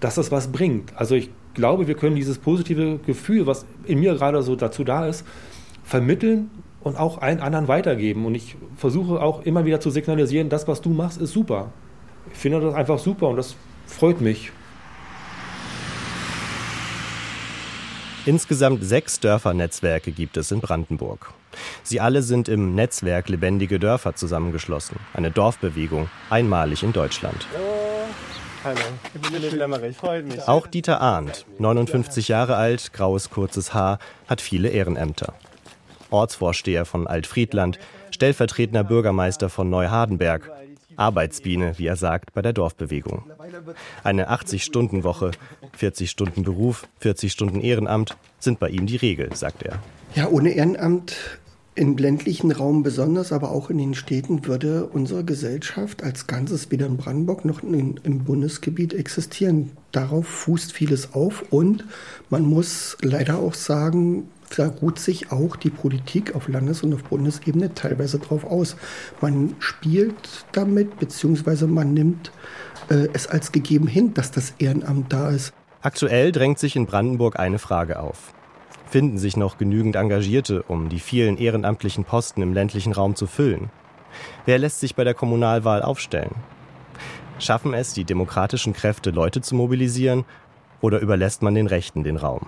dass 0.00 0.16
das 0.16 0.30
was 0.30 0.48
bringt. 0.52 0.92
Also 0.96 1.14
ich 1.14 1.30
glaube, 1.54 1.86
wir 1.86 1.94
können 1.94 2.16
dieses 2.16 2.38
positive 2.38 2.98
Gefühl, 2.98 3.46
was 3.46 3.64
in 3.84 4.00
mir 4.00 4.14
gerade 4.14 4.42
so 4.42 4.56
dazu 4.56 4.84
da 4.84 5.06
ist, 5.06 5.24
vermitteln 5.82 6.50
und 6.80 6.98
auch 6.98 7.18
allen 7.22 7.40
anderen 7.40 7.68
weitergeben. 7.68 8.26
Und 8.26 8.34
ich 8.34 8.56
versuche 8.76 9.20
auch 9.20 9.42
immer 9.42 9.64
wieder 9.64 9.80
zu 9.80 9.90
signalisieren, 9.90 10.48
das, 10.48 10.68
was 10.68 10.80
du 10.80 10.90
machst, 10.90 11.20
ist 11.20 11.32
super. 11.32 11.72
Ich 12.32 12.38
finde 12.38 12.60
das 12.60 12.74
einfach 12.74 12.98
super 12.98 13.28
und 13.28 13.36
das 13.36 13.56
freut 13.86 14.20
mich. 14.20 14.52
Insgesamt 18.26 18.82
sechs 18.82 19.20
Dörfernetzwerke 19.20 20.10
gibt 20.10 20.38
es 20.38 20.50
in 20.50 20.60
Brandenburg. 20.60 21.32
Sie 21.82 22.00
alle 22.00 22.22
sind 22.22 22.48
im 22.48 22.74
Netzwerk 22.74 23.28
Lebendige 23.28 23.78
Dörfer 23.78 24.14
zusammengeschlossen. 24.14 24.96
Eine 25.12 25.30
Dorfbewegung, 25.30 26.08
einmalig 26.30 26.82
in 26.82 26.92
Deutschland. 26.92 27.46
Hallo, 28.64 28.78
ich 29.12 29.20
bin 29.20 29.30
Philipp 29.30 29.52
Lemmerich, 29.52 29.96
freut 29.96 30.26
mich. 30.26 30.48
Auch 30.48 30.66
Dieter 30.66 31.00
Arndt, 31.00 31.44
59 31.58 32.28
Jahre 32.28 32.56
alt, 32.56 32.94
graues 32.94 33.28
kurzes 33.28 33.74
Haar, 33.74 33.98
hat 34.26 34.40
viele 34.40 34.70
Ehrenämter. 34.70 35.34
Ortsvorsteher 36.10 36.86
von 36.86 37.06
Altfriedland, 37.06 37.78
stellvertretender 38.10 38.84
Bürgermeister 38.84 39.50
von 39.50 39.68
Neuhardenberg, 39.68 40.50
Arbeitsbiene, 40.96 41.78
wie 41.78 41.86
er 41.86 41.96
sagt, 41.96 42.32
bei 42.34 42.42
der 42.42 42.52
Dorfbewegung. 42.52 43.24
Eine 44.02 44.30
80-Stunden-Woche, 44.30 45.32
40 45.76 46.10
Stunden 46.10 46.42
Beruf, 46.42 46.86
40 47.00 47.32
Stunden 47.32 47.60
Ehrenamt 47.60 48.16
sind 48.38 48.60
bei 48.60 48.68
ihm 48.68 48.86
die 48.86 48.96
Regel, 48.96 49.34
sagt 49.34 49.62
er. 49.62 49.80
Ja, 50.14 50.28
ohne 50.28 50.50
Ehrenamt 50.52 51.16
im 51.76 51.96
ländlichen 51.96 52.52
Raum 52.52 52.82
besonders, 52.82 53.32
aber 53.32 53.50
auch 53.50 53.68
in 53.68 53.78
den 53.78 53.94
Städten 53.94 54.46
würde 54.46 54.86
unsere 54.86 55.24
Gesellschaft 55.24 56.02
als 56.02 56.26
Ganzes 56.26 56.70
weder 56.70 56.86
in 56.86 56.96
Brandenburg 56.96 57.44
noch 57.44 57.62
in, 57.62 57.98
im 58.04 58.24
Bundesgebiet 58.24 58.94
existieren. 58.94 59.72
Darauf 59.90 60.26
fußt 60.26 60.72
vieles 60.72 61.14
auf 61.14 61.44
und 61.50 61.84
man 62.30 62.42
muss 62.44 62.96
leider 63.02 63.38
auch 63.38 63.54
sagen, 63.54 64.28
da 64.56 64.68
ruht 64.68 64.98
sich 64.98 65.32
auch 65.32 65.56
die 65.56 65.70
Politik 65.70 66.34
auf 66.36 66.46
Landes- 66.48 66.82
und 66.82 66.94
auf 66.94 67.02
Bundesebene 67.04 67.74
teilweise 67.74 68.18
drauf 68.18 68.44
aus. 68.44 68.76
Man 69.20 69.56
spielt 69.58 70.44
damit, 70.52 70.98
beziehungsweise 71.00 71.66
man 71.66 71.92
nimmt 71.92 72.30
äh, 72.88 73.08
es 73.14 73.26
als 73.26 73.50
gegeben 73.50 73.88
hin, 73.88 74.14
dass 74.14 74.30
das 74.30 74.54
Ehrenamt 74.58 75.12
da 75.12 75.30
ist. 75.30 75.52
Aktuell 75.80 76.30
drängt 76.30 76.58
sich 76.58 76.76
in 76.76 76.86
Brandenburg 76.86 77.38
eine 77.38 77.58
Frage 77.58 77.98
auf. 77.98 78.33
Finden 78.94 79.18
sich 79.18 79.36
noch 79.36 79.58
genügend 79.58 79.96
Engagierte, 79.96 80.62
um 80.68 80.88
die 80.88 81.00
vielen 81.00 81.36
ehrenamtlichen 81.36 82.04
Posten 82.04 82.42
im 82.42 82.52
ländlichen 82.52 82.92
Raum 82.92 83.16
zu 83.16 83.26
füllen? 83.26 83.70
Wer 84.46 84.56
lässt 84.56 84.78
sich 84.78 84.94
bei 84.94 85.02
der 85.02 85.14
Kommunalwahl 85.14 85.82
aufstellen? 85.82 86.36
Schaffen 87.40 87.74
es 87.74 87.92
die 87.92 88.04
demokratischen 88.04 88.72
Kräfte, 88.72 89.10
Leute 89.10 89.40
zu 89.40 89.56
mobilisieren, 89.56 90.24
oder 90.80 91.00
überlässt 91.00 91.42
man 91.42 91.56
den 91.56 91.66
Rechten 91.66 92.04
den 92.04 92.16
Raum? 92.16 92.46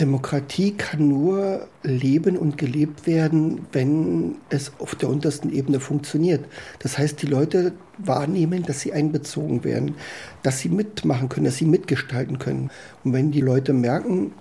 Demokratie 0.00 0.72
kann 0.72 1.06
nur 1.06 1.68
leben 1.84 2.36
und 2.36 2.58
gelebt 2.58 3.06
werden, 3.06 3.64
wenn 3.70 4.38
es 4.48 4.72
auf 4.80 4.96
der 4.96 5.08
untersten 5.08 5.52
Ebene 5.52 5.78
funktioniert. 5.78 6.44
Das 6.80 6.98
heißt, 6.98 7.22
die 7.22 7.28
Leute 7.28 7.72
wahrnehmen, 7.98 8.64
dass 8.64 8.80
sie 8.80 8.92
einbezogen 8.92 9.62
werden, 9.62 9.94
dass 10.42 10.58
sie 10.58 10.70
mitmachen 10.70 11.28
können, 11.28 11.46
dass 11.46 11.58
sie 11.58 11.66
mitgestalten 11.66 12.40
können. 12.40 12.72
Und 13.04 13.12
wenn 13.12 13.30
die 13.30 13.40
Leute 13.40 13.72
merken, 13.72 14.32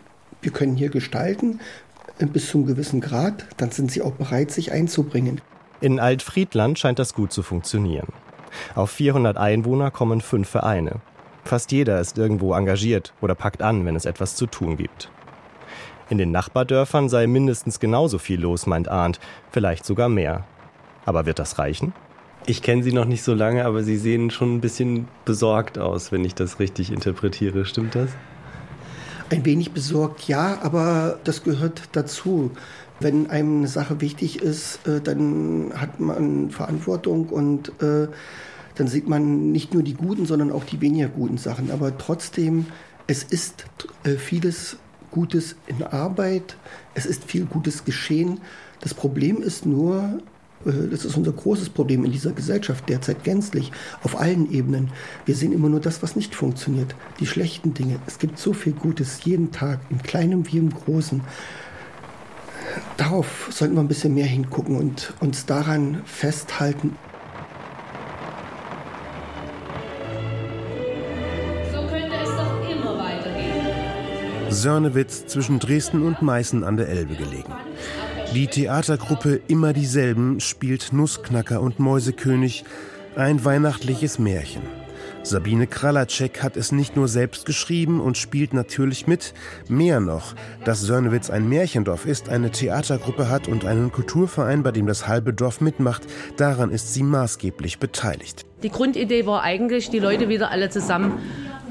wir 0.44 0.52
können 0.52 0.76
hier 0.76 0.90
gestalten 0.90 1.60
äh, 2.20 2.26
bis 2.26 2.50
zu 2.50 2.60
einem 2.60 2.68
gewissen 2.68 3.02
Grad, 3.02 3.46
dann 3.58 3.72
sind 3.72 3.92
sie 3.92 4.02
auch 4.02 4.14
bereit, 4.14 4.52
sich 4.52 4.72
einzubringen. 4.72 5.42
In 5.82 6.00
Altfriedland 6.00 6.80
scheint 6.80 7.00
das 7.00 7.14
gut 7.14 7.34
zu 7.34 7.44
funktionieren. 7.44 8.08
Auf 8.76 8.92
400 8.92 9.38
Einwohner 9.38 9.92
kommen 9.92 10.22
fünf 10.22 10.48
Vereine. 10.48 11.02
Fast 11.44 11.72
jeder 11.72 12.00
ist 12.00 12.18
irgendwo 12.18 12.54
engagiert 12.54 13.14
oder 13.20 13.36
packt 13.36 13.62
an, 13.62 13.86
wenn 13.86 13.96
es 13.96 14.06
etwas 14.06 14.36
zu 14.36 14.46
tun 14.46 14.78
gibt. 14.78 15.10
In 16.10 16.18
den 16.18 16.32
Nachbardörfern 16.32 17.10
sei 17.10 17.28
mindestens 17.28 17.80
genauso 17.80 18.18
viel 18.18 18.40
los, 18.40 18.66
meint 18.66 18.88
Arndt, 18.88 19.20
vielleicht 19.52 19.86
sogar 19.86 20.10
mehr. 20.10 20.46
Aber 21.06 21.26
wird 21.26 21.40
das 21.40 21.60
reichen? 21.60 21.94
Ich 22.46 22.62
kenne 22.62 22.84
Sie 22.84 22.92
noch 22.92 23.06
nicht 23.06 23.24
so 23.24 23.34
lange, 23.34 23.66
aber 23.66 23.84
Sie 23.84 23.98
sehen 23.98 24.30
schon 24.30 24.56
ein 24.56 24.62
bisschen 24.62 25.08
besorgt 25.26 25.80
aus, 25.80 26.12
wenn 26.12 26.24
ich 26.26 26.36
das 26.36 26.60
richtig 26.60 26.92
interpretiere. 26.92 27.66
Stimmt 27.66 27.96
das? 27.96 28.10
Ein 29.30 29.46
wenig 29.46 29.72
besorgt, 29.72 30.28
ja, 30.28 30.60
aber 30.62 31.20
das 31.24 31.44
gehört 31.44 31.84
dazu. 31.94 32.52
Wenn 33.00 33.30
einem 33.30 33.60
eine 33.60 33.68
Sache 33.68 34.02
wichtig 34.02 34.42
ist, 34.42 34.86
äh, 34.88 35.02
dann 35.02 35.74
hat 35.76 36.00
man 36.00 36.52
Verantwortung 36.52 37.30
und 37.30 37.70
äh, 37.82 38.08
dann 38.76 38.88
sieht 38.88 39.08
man 39.08 39.52
nicht 39.52 39.74
nur 39.74 39.84
die 39.84 39.94
guten, 39.94 40.26
sondern 40.26 40.52
auch 40.52 40.64
die 40.64 40.82
weniger 40.82 41.08
guten 41.08 41.38
Sachen. 41.38 41.72
Aber 41.72 41.98
trotzdem, 41.98 42.68
es 43.08 43.24
ist 43.24 43.66
äh, 44.04 44.12
vieles 44.12 44.78
Gutes 45.12 45.56
in 45.68 45.84
Arbeit, 45.84 46.58
es 46.96 47.06
ist 47.06 47.24
viel 47.26 47.46
Gutes 47.46 47.86
geschehen. 47.86 48.40
Das 48.82 48.94
Problem 48.94 49.42
ist 49.42 49.66
nur, 49.66 50.20
das 50.66 51.06
ist 51.06 51.18
unser 51.18 51.32
großes 51.32 51.70
Problem 51.70 52.06
in 52.06 52.12
dieser 52.12 52.32
Gesellschaft 52.32 52.88
derzeit 52.90 53.24
gänzlich, 53.24 53.72
auf 54.04 54.20
allen 54.20 54.52
Ebenen. 54.52 54.92
Wir 55.26 55.36
sehen 55.36 55.52
immer 55.52 55.70
nur 55.70 55.80
das, 55.80 56.04
was 56.04 56.16
nicht 56.16 56.36
funktioniert, 56.36 56.96
die 57.20 57.28
schlechten 57.28 57.74
Dinge. 57.74 58.00
Es 58.08 58.20
gibt 58.20 58.40
so 58.40 58.54
viel 58.54 58.74
Gutes 58.74 59.24
jeden 59.24 59.52
Tag, 59.52 59.80
im 59.90 60.02
Kleinen 60.02 60.52
wie 60.52 60.58
im 60.58 60.70
Großen. 60.70 61.22
Darauf 62.98 63.50
sollten 63.52 63.76
wir 63.76 63.82
ein 63.82 63.88
bisschen 63.88 64.14
mehr 64.14 64.26
hingucken 64.26 64.78
und 64.78 65.14
uns 65.20 65.46
daran 65.46 66.02
festhalten. 66.06 66.96
Sörnewitz 74.50 75.26
zwischen 75.26 75.60
Dresden 75.60 76.04
und 76.04 76.22
Meißen 76.22 76.64
an 76.64 76.78
der 76.78 76.88
Elbe 76.88 77.16
gelegen. 77.16 77.52
Die 78.34 78.48
Theatergruppe 78.48 79.42
Immer 79.48 79.74
dieselben 79.74 80.40
spielt 80.40 80.92
Nussknacker 80.92 81.62
und 81.62 81.80
Mäusekönig, 81.80 82.66
ein 83.16 83.46
weihnachtliches 83.46 84.18
Märchen. 84.18 84.64
Sabine 85.22 85.68
Kralacek 85.68 86.42
hat 86.42 86.58
es 86.58 86.72
nicht 86.72 86.96
nur 86.96 87.08
selbst 87.08 87.46
geschrieben 87.46 88.02
und 88.02 88.18
spielt 88.18 88.56
natürlich 88.56 89.06
mit, 89.06 89.36
mehr 89.70 90.00
noch, 90.00 90.34
dass 90.66 90.82
Sörnewitz 90.82 91.30
ein 91.30 91.48
Märchendorf 91.48 92.08
ist, 92.08 92.28
eine 92.28 92.50
Theatergruppe 92.50 93.30
hat 93.30 93.48
und 93.48 93.66
einen 93.66 93.92
Kulturverein, 93.92 94.64
bei 94.64 94.72
dem 94.72 94.88
das 94.88 95.08
halbe 95.08 95.32
Dorf 95.32 95.62
mitmacht, 95.62 96.02
daran 96.36 96.72
ist 96.72 96.92
sie 96.92 97.04
maßgeblich 97.04 97.78
beteiligt. 97.78 98.48
Die 98.64 98.70
Grundidee 98.70 99.28
war 99.28 99.44
eigentlich, 99.44 99.92
die 99.92 100.00
Leute 100.00 100.28
wieder 100.28 100.50
alle 100.50 100.72
zusammen 100.72 101.20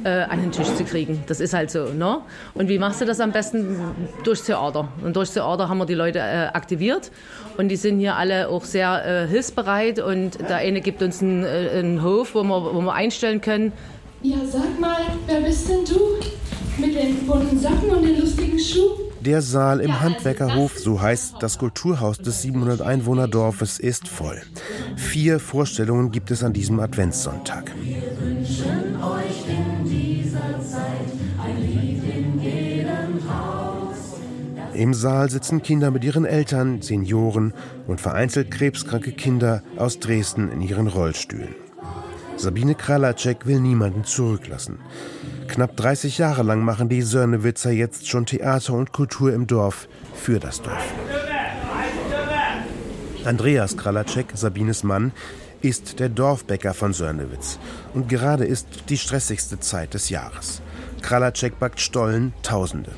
äh, 0.05 0.23
an 0.23 0.41
den 0.41 0.53
Tisch 0.53 0.73
zu 0.75 0.85
kriegen. 0.85 1.23
Das 1.27 1.41
ist 1.41 1.55
halt 1.55 1.71
so. 1.71 1.87
Ne? 1.87 2.19
Und 2.55 2.69
wie 2.69 2.79
machst 2.79 3.01
du 3.01 3.05
das 3.05 3.21
am 3.21 3.33
besten? 3.33 3.77
Durchs 4.25 4.45
Theater. 4.45 4.89
Und 5.05 5.17
durchs 5.17 5.35
Theater 5.35 5.69
haben 5.69 5.79
wir 5.79 5.87
die 5.87 5.95
Leute 5.95 6.19
äh, 6.19 6.49
aktiviert. 6.53 7.11
Und 7.57 7.69
die 7.69 7.77
sind 7.77 7.99
hier 7.99 8.17
alle 8.17 8.49
auch 8.49 8.65
sehr 8.65 9.05
äh, 9.05 9.29
hilfsbereit. 9.29 9.99
Und 9.99 10.41
der 10.41 10.57
eine 10.57 10.81
gibt 10.81 11.03
uns 11.03 11.23
einen, 11.23 11.45
äh, 11.45 11.71
einen 11.75 12.03
Hof, 12.03 12.35
wo 12.35 12.43
wir, 12.43 12.75
wo 12.75 12.81
wir 12.81 12.95
einstellen 12.95 13.41
können. 13.41 13.73
Ja, 14.23 14.37
sag 14.51 14.79
mal, 14.79 15.01
wer 15.27 15.41
bist 15.41 15.69
denn 15.69 15.85
du? 15.85 16.21
Mit 16.79 16.95
den 16.95 17.27
bunten 17.27 17.59
Socken 17.59 17.91
und 17.91 18.03
den 18.03 18.21
lustigen 18.21 18.59
Schuhen? 18.59 19.13
Der 19.25 19.41
Saal 19.41 19.79
im 19.81 20.01
Handwerkerhof, 20.01 20.79
so 20.79 21.01
heißt 21.01 21.37
das 21.39 21.59
Kulturhaus 21.59 22.19
des 22.19 22.43
700 22.43 22.83
Einwohnerdorfes, 22.83 23.79
ist 23.79 24.09
voll. 24.09 24.43
Vier 24.97 25.39
Vorstellungen 25.39 26.11
gibt 26.11 26.33
es 26.33 26.43
an 26.43 26.53
diesem 26.53 26.81
Adventssonntag. 26.81 27.71
Im 34.75 34.95
Saal 34.95 35.29
sitzen 35.29 35.63
Kinder 35.63 35.91
mit 35.91 36.03
ihren 36.03 36.25
Eltern, 36.25 36.81
Senioren 36.81 37.53
und 37.87 38.01
vereinzelt 38.01 38.51
krebskranke 38.51 39.13
Kinder 39.13 39.63
aus 39.77 39.99
Dresden 39.99 40.51
in 40.51 40.63
ihren 40.63 40.87
Rollstühlen. 40.87 41.55
Sabine 42.39 42.75
Kralacek 42.75 43.47
will 43.47 43.61
niemanden 43.61 44.05
zurücklassen. 44.05 44.79
Knapp 45.49 45.77
30 45.77 46.17
Jahre 46.17 46.43
lang 46.43 46.65
machen 46.65 46.89
die 46.89 47.03
Sörnewitzer 47.03 47.71
jetzt 47.71 48.09
schon 48.09 48.25
Theater 48.25 48.73
und 48.73 48.93
Kultur 48.93 49.35
im 49.35 49.47
Dorf 49.47 49.89
für 50.15 50.41
das 50.41 50.63
Dorf. 50.63 50.85
Andreas 53.27 53.77
Kralacek, 53.77 54.33
Sabines 54.35 54.83
Mann, 54.85 55.13
ist 55.61 56.01
der 56.01 56.09
Dorfbäcker 56.09 56.73
von 56.73 56.95
Sörnewitz. 56.95 57.59
Und 57.93 58.09
gerade 58.09 58.47
ist 58.47 58.67
die 58.89 58.99
stressigste 58.99 59.61
Zeit 59.61 59.93
des 59.93 60.09
Jahres. 60.09 60.63
Kralacek 61.03 61.59
backt 61.59 61.81
Stollen 61.81 62.33
Tausende 62.43 62.91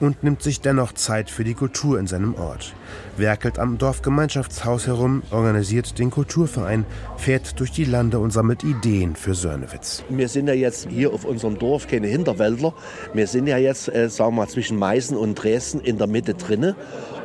und 0.00 0.22
nimmt 0.22 0.42
sich 0.42 0.60
dennoch 0.60 0.92
Zeit 0.92 1.30
für 1.30 1.44
die 1.44 1.54
Kultur 1.54 1.98
in 1.98 2.06
seinem 2.06 2.34
Ort. 2.34 2.74
Werkelt 3.16 3.58
am 3.58 3.78
Dorfgemeinschaftshaus 3.78 4.86
herum, 4.86 5.22
organisiert 5.30 5.98
den 5.98 6.10
Kulturverein, 6.10 6.84
fährt 7.16 7.58
durch 7.60 7.72
die 7.72 7.84
Lande 7.84 8.18
und 8.18 8.32
sammelt 8.32 8.64
Ideen 8.64 9.16
für 9.16 9.34
Sörnewitz. 9.34 10.02
Wir 10.08 10.28
sind 10.28 10.48
ja 10.48 10.54
jetzt 10.54 10.88
hier 10.88 11.12
auf 11.12 11.24
unserem 11.24 11.58
Dorf 11.58 11.86
keine 11.88 12.06
Hinterwäldler. 12.06 12.74
Wir 13.12 13.26
sind 13.26 13.46
ja 13.46 13.58
jetzt, 13.58 13.88
äh, 13.88 14.08
sagen 14.08 14.34
wir 14.34 14.42
mal, 14.42 14.48
zwischen 14.48 14.78
Meißen 14.78 15.16
und 15.16 15.34
Dresden 15.34 15.80
in 15.80 15.98
der 15.98 16.06
Mitte 16.06 16.34
drinne. 16.34 16.74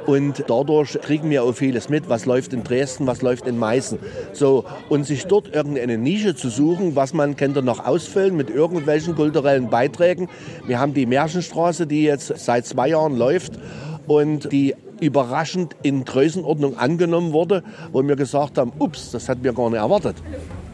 Und 0.08 0.46
dadurch 0.48 0.98
kriegen 1.02 1.30
wir 1.30 1.44
auch 1.44 1.52
vieles 1.52 1.90
mit, 1.90 2.08
was 2.08 2.26
läuft 2.26 2.54
in 2.54 2.64
Dresden, 2.64 3.06
was 3.08 3.22
läuft 3.22 3.46
in 3.46 3.58
Meißen. 3.58 4.00
So, 4.32 4.64
und 4.88 5.06
sich 5.06 5.26
dort 5.26 5.54
irgendeine 5.54 5.98
Nische 5.98 6.34
zu 6.34 6.50
suchen, 6.50 6.96
was 6.96 7.14
man 7.14 7.36
könnte 7.36 7.62
noch 7.62 7.86
ausfüllen 7.86 8.38
mit 8.38 8.50
irgendwelchen 8.50 9.16
kulturellen 9.16 9.70
Beiträgen. 9.70 10.30
Wir 10.66 10.80
haben 10.80 10.94
die 10.94 11.06
Märchenstraße, 11.06 11.86
die 11.88 12.04
jetzt 12.04 12.34
seit 12.38 12.66
zwei 12.66 12.88
Jahren 12.88 13.18
läuft 13.18 13.60
und 14.08 14.50
die 14.52 14.76
überraschend 15.02 15.76
in 15.84 16.06
Größenordnung 16.06 16.78
angenommen 16.78 17.34
wurde, 17.34 17.62
wo 17.92 18.02
wir 18.02 18.16
gesagt 18.16 18.58
haben, 18.58 18.72
ups, 18.80 19.12
das 19.12 19.28
hatten 19.28 19.44
wir 19.44 19.52
gar 19.52 19.70
nicht 19.70 19.80
erwartet. 19.80 20.16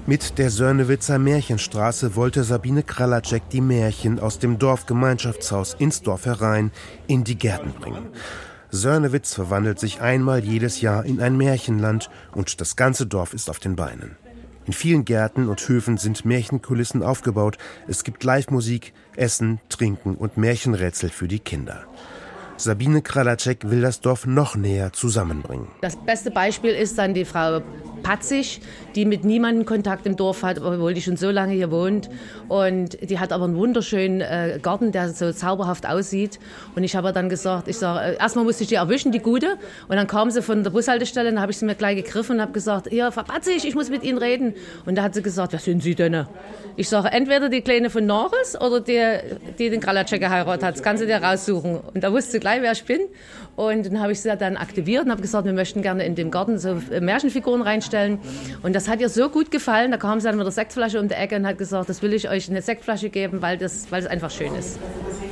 Mit 0.06 0.38
der 0.38 0.52
Sörnewitzer 0.52 1.18
Märchenstraße 1.18 2.16
wollte 2.16 2.44
Sabine 2.44 2.84
Kralacek 2.84 3.50
die 3.50 3.62
Märchen 3.62 4.20
aus 4.20 4.38
dem 4.38 4.60
Dorfgemeinschaftshaus 4.60 5.76
ins 5.80 6.04
Dorf 6.04 6.26
herein 6.26 6.72
in 7.08 7.24
die 7.24 7.38
Gärten 7.38 7.72
bringen. 7.72 8.10
Sörnewitz 8.76 9.36
verwandelt 9.36 9.80
sich 9.80 10.02
einmal 10.02 10.44
jedes 10.44 10.82
Jahr 10.82 11.06
in 11.06 11.22
ein 11.22 11.38
Märchenland 11.38 12.10
und 12.32 12.60
das 12.60 12.76
ganze 12.76 13.06
Dorf 13.06 13.36
ist 13.36 13.52
auf 13.52 13.60
den 13.60 13.76
Beinen. 13.76 14.18
In 14.66 14.74
vielen 14.74 15.06
Gärten 15.06 15.48
und 15.48 15.68
Höfen 15.70 15.98
sind 15.98 16.26
Märchenkulissen 16.26 17.04
aufgebaut. 17.04 17.60
Es 17.88 18.04
gibt 18.04 18.24
Live-Musik, 18.24 18.94
Essen, 19.16 19.62
Trinken 19.70 20.16
und 20.16 20.38
Märchenrätsel 20.38 21.12
für 21.12 21.28
die 21.28 21.38
Kinder. 21.38 21.86
Sabine 22.64 23.02
Kralacek 23.02 23.70
will 23.70 23.82
das 23.82 24.00
Dorf 24.00 24.26
noch 24.26 24.56
näher 24.56 24.94
zusammenbringen. 24.94 25.68
Das 25.82 25.98
beste 25.98 26.32
Beispiel 26.32 26.72
ist 26.72 26.98
dann 26.98 27.14
die 27.14 27.26
Frau 27.26 27.62
Patzig, 28.04 28.62
die 28.96 29.06
mit 29.06 29.24
niemandem 29.24 29.66
Kontakt 29.66 30.06
im 30.06 30.16
Dorf 30.16 30.44
hat, 30.44 30.60
obwohl 30.60 30.94
die 30.94 31.02
schon 31.02 31.18
so 31.18 31.32
lange 31.32 31.54
hier 31.54 31.72
wohnt. 31.72 32.10
Und 32.50 32.98
die 33.10 33.18
hat 33.18 33.32
aber 33.32 33.46
einen 33.46 33.56
wunderschönen 33.56 34.22
äh, 34.22 34.60
Garten, 34.62 34.92
der 34.92 35.10
so 35.10 35.32
zauberhaft 35.32 35.88
aussieht. 35.88 36.40
Und 36.76 36.84
ich 36.84 36.96
habe 36.96 37.14
dann 37.14 37.30
gesagt, 37.30 37.68
ich 37.68 37.78
sage, 37.78 38.14
äh, 38.14 38.18
erstmal 38.18 38.46
musste 38.46 38.64
ich 38.64 38.70
die 38.70 38.76
erwischen, 38.76 39.12
die 39.12 39.20
Gute. 39.20 39.58
Und 39.88 39.96
dann 39.96 40.08
kam 40.08 40.30
sie 40.30 40.42
von 40.42 40.64
der 40.64 40.72
Bushaltestelle, 40.72 41.32
dann 41.32 41.42
habe 41.42 41.52
ich 41.52 41.58
sie 41.58 41.66
mir 41.66 41.76
gleich 41.76 41.96
gegriffen 41.96 42.36
und 42.36 42.42
habe 42.42 42.52
gesagt, 42.52 42.92
ja, 42.92 43.10
Frau 43.10 43.24
Patzig, 43.24 43.66
ich 43.66 43.74
muss 43.74 43.90
mit 43.90 44.04
Ihnen 44.04 44.18
reden. 44.18 44.54
Und 44.86 44.98
da 44.98 45.04
hat 45.04 45.14
sie 45.14 45.22
gesagt, 45.22 45.54
wer 45.54 45.60
sind 45.60 45.82
Sie 45.82 45.96
denn? 45.96 46.28
Ich 46.76 46.90
sage, 46.90 47.10
entweder 47.10 47.50
die 47.50 47.62
Kleine 47.62 47.90
von 47.90 48.06
Norris 48.06 48.60
oder 48.60 48.82
die, 48.82 49.18
die 49.58 49.70
den 49.70 49.80
Kralacek 49.80 50.20
geheiratet 50.20 50.64
hat. 50.64 50.76
Das 50.76 50.84
kannst 50.84 51.02
du 51.02 51.08
dir 51.08 51.18
raussuchen. 51.24 51.80
Und 51.94 52.04
da 52.04 52.12
wusste 52.12 52.32
sie 52.32 52.40
gleich, 52.40 52.53
wer 52.62 52.72
ich 52.72 52.86
bin. 52.86 53.02
Und 53.56 53.86
dann 53.86 54.00
habe 54.00 54.12
ich 54.12 54.22
sie 54.22 54.36
dann 54.36 54.58
aktiviert 54.58 55.06
und 55.06 55.12
habe 55.12 55.22
gesagt, 55.22 55.46
wir 55.46 55.54
möchten 55.54 55.82
gerne 55.82 56.06
in 56.06 56.16
dem 56.16 56.32
Garten 56.32 56.58
so 56.58 56.82
Märchenfiguren 57.00 57.62
reinstellen. 57.62 58.20
Und 58.64 58.74
das 58.76 58.88
hat 58.88 59.00
ihr 59.00 59.10
so 59.10 59.30
gut 59.30 59.52
gefallen. 59.52 59.92
Da 59.92 59.98
kam 59.98 60.20
sie 60.20 60.28
dann 60.28 60.38
mit 60.38 60.46
der 60.46 60.52
Sektflasche 60.52 61.00
um 61.00 61.08
die 61.08 61.16
Ecke 61.16 61.36
und 61.36 61.46
hat 61.46 61.58
gesagt, 61.58 61.90
das 61.90 62.02
will 62.02 62.14
ich 62.14 62.30
euch 62.30 62.50
eine 62.50 62.62
Sektflasche 62.62 63.10
geben, 63.10 63.42
weil 63.42 63.58
das, 63.58 63.92
weil 63.92 64.02
es 64.02 64.08
einfach 64.08 64.32
schön 64.32 64.54
ist. 64.56 64.80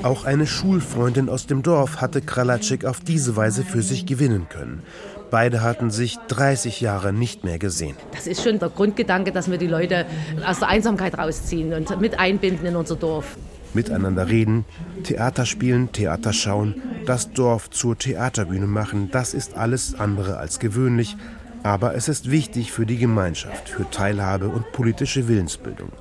Auch 0.04 0.26
eine 0.26 0.48
Schulfreundin 0.48 1.30
aus 1.30 1.48
dem 1.48 1.64
Dorf 1.64 2.02
hatte 2.02 2.22
Kralacek 2.22 2.86
auf 2.86 3.00
diese 3.00 3.36
Weise 3.36 3.64
für 3.64 3.82
sich 3.82 4.06
gewinnen 4.06 4.48
können. 4.50 4.84
Beide 5.32 5.62
hatten 5.62 5.92
sich 5.92 6.18
30 6.28 6.82
Jahre 6.82 7.14
nicht 7.14 7.46
mehr 7.46 7.58
gesehen. 7.58 7.96
Das 8.14 8.28
ist 8.28 8.44
schon 8.44 8.60
der 8.60 8.70
Grundgedanke, 8.70 9.32
dass 9.32 9.50
wir 9.50 9.58
die 9.58 9.68
Leute 9.68 10.06
aus 10.46 10.60
der 10.60 10.68
Einsamkeit 10.68 11.18
rausziehen 11.18 11.74
und 11.74 12.02
mit 12.02 12.20
einbinden 12.20 12.66
in 12.66 12.76
unser 12.76 12.98
Dorf. 12.98 13.38
Miteinander 13.76 14.28
reden, 14.28 14.66
Theater 15.04 15.46
spielen, 15.46 15.92
Theater 15.92 16.34
schauen, 16.34 16.82
das 17.06 17.32
Dorf 17.32 17.70
zur 17.70 17.98
Theaterbühne 17.98 18.68
machen, 18.68 19.10
das 19.12 19.34
ist 19.34 19.56
alles 19.56 20.00
andere 20.00 20.38
als 20.38 20.60
gewöhnlich, 20.60 21.18
aber 21.64 21.96
es 21.96 22.08
ist 22.08 22.32
wichtig 22.32 22.72
für 22.72 22.86
die 22.86 22.98
Gemeinschaft, 22.98 23.70
für 23.70 23.90
Teilhabe 23.90 24.50
und 24.50 24.72
politische 24.72 25.28
Willensbildung. 25.28 25.92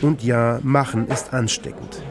Und 0.00 0.22
ja, 0.22 0.60
machen 0.62 1.08
ist 1.08 1.32
ansteckend. 1.32 2.02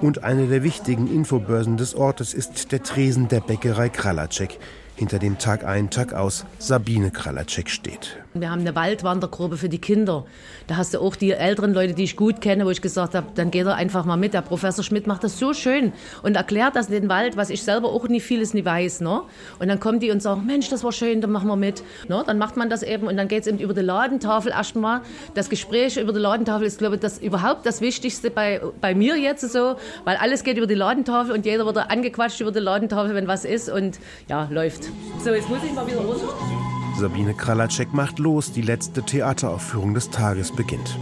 Und 0.00 0.24
eine 0.24 0.46
der 0.46 0.62
wichtigen 0.62 1.12
Infobörsen 1.12 1.76
des 1.76 1.94
Ortes 1.94 2.32
ist 2.32 2.72
der 2.72 2.82
Tresen 2.82 3.28
der 3.28 3.40
Bäckerei 3.40 3.90
Kralacek, 3.90 4.58
hinter 4.96 5.18
dem 5.18 5.38
Tag 5.38 5.64
ein, 5.64 5.90
Tag 5.90 6.14
aus 6.14 6.46
Sabine 6.58 7.10
Kralacek 7.10 7.68
steht. 7.68 8.19
Wir 8.32 8.48
haben 8.48 8.60
eine 8.60 8.76
Waldwandergruppe 8.76 9.56
für 9.56 9.68
die 9.68 9.80
Kinder. 9.80 10.24
Da 10.68 10.76
hast 10.76 10.94
du 10.94 11.00
auch 11.00 11.16
die 11.16 11.32
älteren 11.32 11.74
Leute, 11.74 11.94
die 11.94 12.04
ich 12.04 12.14
gut 12.14 12.40
kenne, 12.40 12.64
wo 12.64 12.70
ich 12.70 12.80
gesagt 12.80 13.16
habe, 13.16 13.26
dann 13.34 13.50
geht 13.50 13.66
er 13.66 13.74
einfach 13.74 14.04
mal 14.04 14.16
mit. 14.16 14.34
Der 14.34 14.42
Professor 14.42 14.84
Schmidt 14.84 15.08
macht 15.08 15.24
das 15.24 15.36
so 15.36 15.52
schön 15.52 15.92
und 16.22 16.36
erklärt 16.36 16.76
das 16.76 16.86
in 16.86 16.92
den 16.92 17.08
Wald, 17.08 17.36
was 17.36 17.50
ich 17.50 17.64
selber 17.64 17.88
auch 17.88 18.06
nie 18.06 18.20
vieles 18.20 18.54
nie 18.54 18.64
weiß. 18.64 19.00
Ne? 19.00 19.22
Und 19.58 19.66
dann 19.66 19.80
kommen 19.80 19.98
die 19.98 20.12
und 20.12 20.22
sagen, 20.22 20.46
Mensch, 20.46 20.68
das 20.68 20.84
war 20.84 20.92
schön, 20.92 21.20
dann 21.20 21.32
machen 21.32 21.48
wir 21.48 21.56
mit. 21.56 21.82
Ne? 22.08 22.22
Dann 22.24 22.38
macht 22.38 22.56
man 22.56 22.70
das 22.70 22.84
eben 22.84 23.08
und 23.08 23.16
dann 23.16 23.26
geht 23.26 23.40
es 23.40 23.46
eben 23.48 23.58
über 23.58 23.74
die 23.74 23.80
Ladentafel 23.80 24.52
erstmal. 24.52 25.00
Das 25.34 25.50
Gespräch 25.50 25.96
über 25.96 26.12
die 26.12 26.20
Ladentafel 26.20 26.68
ist, 26.68 26.78
glaube 26.78 26.94
ich, 26.94 27.00
das 27.00 27.18
überhaupt 27.18 27.66
das 27.66 27.80
Wichtigste 27.80 28.30
bei, 28.30 28.60
bei 28.80 28.94
mir 28.94 29.16
jetzt 29.16 29.40
so, 29.50 29.74
weil 30.04 30.16
alles 30.18 30.44
geht 30.44 30.56
über 30.56 30.68
die 30.68 30.74
Ladentafel 30.74 31.32
und 31.34 31.46
jeder 31.46 31.66
wird 31.66 31.78
angequatscht 31.78 32.40
über 32.40 32.52
die 32.52 32.60
Ladentafel, 32.60 33.12
wenn 33.16 33.26
was 33.26 33.44
ist 33.44 33.68
und 33.68 33.98
ja, 34.28 34.46
läuft. 34.52 34.84
So, 35.24 35.30
jetzt 35.30 35.48
muss 35.48 35.64
ich 35.64 35.72
mal 35.72 35.84
wieder 35.84 35.98
runter. 35.98 36.28
Sabine 37.00 37.32
Kralacek 37.32 37.94
macht 37.94 38.18
los, 38.18 38.52
die 38.52 38.60
letzte 38.60 39.02
Theateraufführung 39.02 39.94
des 39.94 40.10
Tages 40.10 40.52
beginnt. 40.52 40.98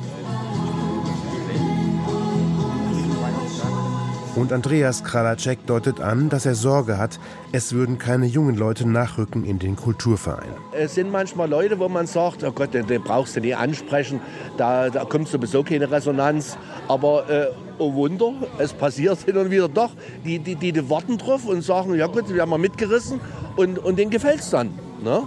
Und 4.37 4.53
Andreas 4.53 5.03
Kralacek 5.03 5.67
deutet 5.67 6.01
an, 6.01 6.29
dass 6.29 6.47
er 6.47 6.55
Sorge 6.55 6.99
hat, 6.99 7.19
es 7.51 7.73
würden 7.73 7.99
keine 7.99 8.27
jungen 8.27 8.55
Leute 8.55 8.89
nachrücken 8.89 9.45
in 9.45 9.59
den 9.59 9.75
Kulturverein. 9.75 10.51
Es 10.71 10.95
sind 10.95 11.11
manchmal 11.11 11.51
Leute, 11.51 11.81
wo 11.81 11.89
man 11.89 12.07
sagt, 12.07 12.45
oh 12.45 12.53
Gott, 12.53 12.75
den, 12.75 12.87
den 12.87 13.03
brauchst 13.03 13.35
du 13.35 13.41
nicht 13.41 13.57
ansprechen, 13.57 14.21
da, 14.57 14.91
da 14.91 15.05
kommt 15.05 15.27
sowieso 15.27 15.65
keine 15.65 15.91
Resonanz. 15.91 16.57
Aber 16.87 17.29
äh, 17.29 17.49
oh 17.79 17.93
Wunder, 17.95 18.35
es 18.59 18.73
passiert 18.73 19.19
hin 19.23 19.37
und 19.37 19.51
wieder 19.51 19.69
doch. 19.69 19.91
Die, 20.25 20.39
die, 20.39 20.55
die, 20.55 20.71
die 20.71 20.89
warten 20.89 21.19
drauf 21.19 21.45
und 21.45 21.63
sagen, 21.63 21.97
ja 21.97 22.07
gut, 22.07 22.33
wir 22.33 22.41
haben 22.41 22.51
mal 22.51 22.59
mitgerissen 22.59 23.19
und, 23.57 23.81
und 23.81 23.99
denen 23.99 24.13
gefällt 24.13 24.39
es 24.39 24.51
dann. 24.51 24.71
Ne? 25.03 25.25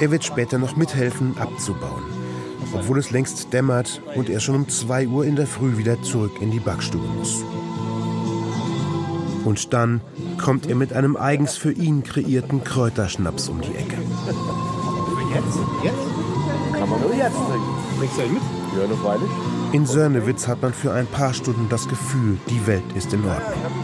Er 0.00 0.10
wird 0.10 0.24
später 0.24 0.58
noch 0.58 0.76
mithelfen, 0.76 1.36
abzubauen. 1.38 2.02
Obwohl 2.72 2.98
es 2.98 3.10
längst 3.10 3.52
dämmert 3.52 4.02
und 4.16 4.28
er 4.28 4.40
schon 4.40 4.56
um 4.56 4.68
2 4.68 5.06
Uhr 5.06 5.24
in 5.24 5.36
der 5.36 5.46
Früh 5.46 5.76
wieder 5.76 6.02
zurück 6.02 6.32
in 6.40 6.50
die 6.50 6.58
Backstube 6.58 7.06
muss. 7.06 7.44
Und 9.44 9.72
dann 9.72 10.00
kommt 10.42 10.66
er 10.66 10.74
mit 10.74 10.92
einem 10.92 11.16
eigens 11.16 11.56
für 11.56 11.70
ihn 11.70 12.02
kreierten 12.02 12.64
Kräuterschnaps 12.64 13.48
um 13.48 13.60
die 13.60 13.74
Ecke. 13.74 13.96
Jetzt? 15.34 15.58
Jetzt? 15.84 16.78
Kann 16.78 16.88
man 16.88 17.00
nur 17.00 17.14
jetzt 17.14 17.36
trinken. 17.36 17.74
Bringst 17.98 18.18
du 18.18 18.22
einen 18.22 18.34
mit? 18.34 18.42
Ja, 18.76 18.86
noch 18.88 19.02
freilich. 19.02 19.30
In 19.72 19.86
Sörnewitz 19.86 20.48
hat 20.48 20.62
man 20.62 20.72
für 20.72 20.92
ein 20.92 21.06
paar 21.06 21.34
Stunden 21.34 21.68
das 21.68 21.86
Gefühl, 21.88 22.38
die 22.48 22.66
Welt 22.66 22.84
ist 22.94 23.12
in 23.12 23.24
Ordnung. 23.24 23.83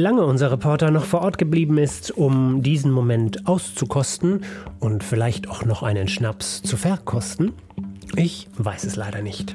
Lange 0.00 0.24
unser 0.24 0.50
Reporter 0.50 0.90
noch 0.90 1.04
vor 1.04 1.20
Ort 1.20 1.38
geblieben 1.38 1.78
ist, 1.78 2.10
um 2.10 2.62
diesen 2.62 2.90
Moment 2.90 3.46
auszukosten 3.46 4.40
und 4.80 5.04
vielleicht 5.04 5.48
auch 5.48 5.64
noch 5.64 5.82
einen 5.82 6.08
Schnaps 6.08 6.62
zu 6.62 6.76
verkosten, 6.76 7.52
ich 8.16 8.48
weiß 8.56 8.84
es 8.84 8.96
leider 8.96 9.22
nicht. 9.22 9.54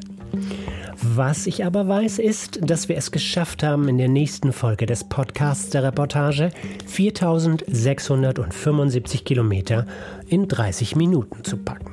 Was 1.01 1.47
ich 1.47 1.65
aber 1.65 1.87
weiß, 1.87 2.19
ist, 2.19 2.59
dass 2.61 2.89
wir 2.89 2.97
es 2.97 3.11
geschafft 3.11 3.63
haben, 3.63 3.89
in 3.89 3.97
der 3.97 4.07
nächsten 4.07 4.53
Folge 4.53 4.85
des 4.85 5.03
Podcasts 5.03 5.69
der 5.69 5.83
Reportage 5.83 6.51
4675 6.85 9.25
Kilometer 9.25 9.85
in 10.27 10.47
30 10.47 10.95
Minuten 10.95 11.43
zu 11.43 11.57
packen. 11.57 11.91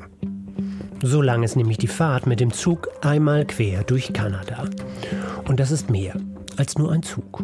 So 1.02 1.20
lang 1.20 1.42
ist 1.42 1.56
nämlich 1.56 1.78
die 1.78 1.88
Fahrt 1.88 2.26
mit 2.26 2.38
dem 2.38 2.52
Zug 2.52 2.88
einmal 3.00 3.44
quer 3.44 3.82
durch 3.82 4.12
Kanada. 4.12 4.66
Und 5.48 5.58
das 5.58 5.72
ist 5.72 5.90
mehr 5.90 6.14
als 6.56 6.78
nur 6.78 6.92
ein 6.92 7.02
Zug. 7.02 7.42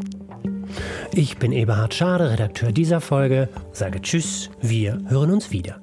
Ich 1.12 1.38
bin 1.38 1.52
Eberhard 1.52 1.94
Schade, 1.94 2.30
Redakteur 2.30 2.72
dieser 2.72 3.00
Folge, 3.00 3.48
sage 3.72 4.00
Tschüss, 4.00 4.50
wir 4.60 5.00
hören 5.08 5.30
uns 5.30 5.50
wieder. 5.50 5.80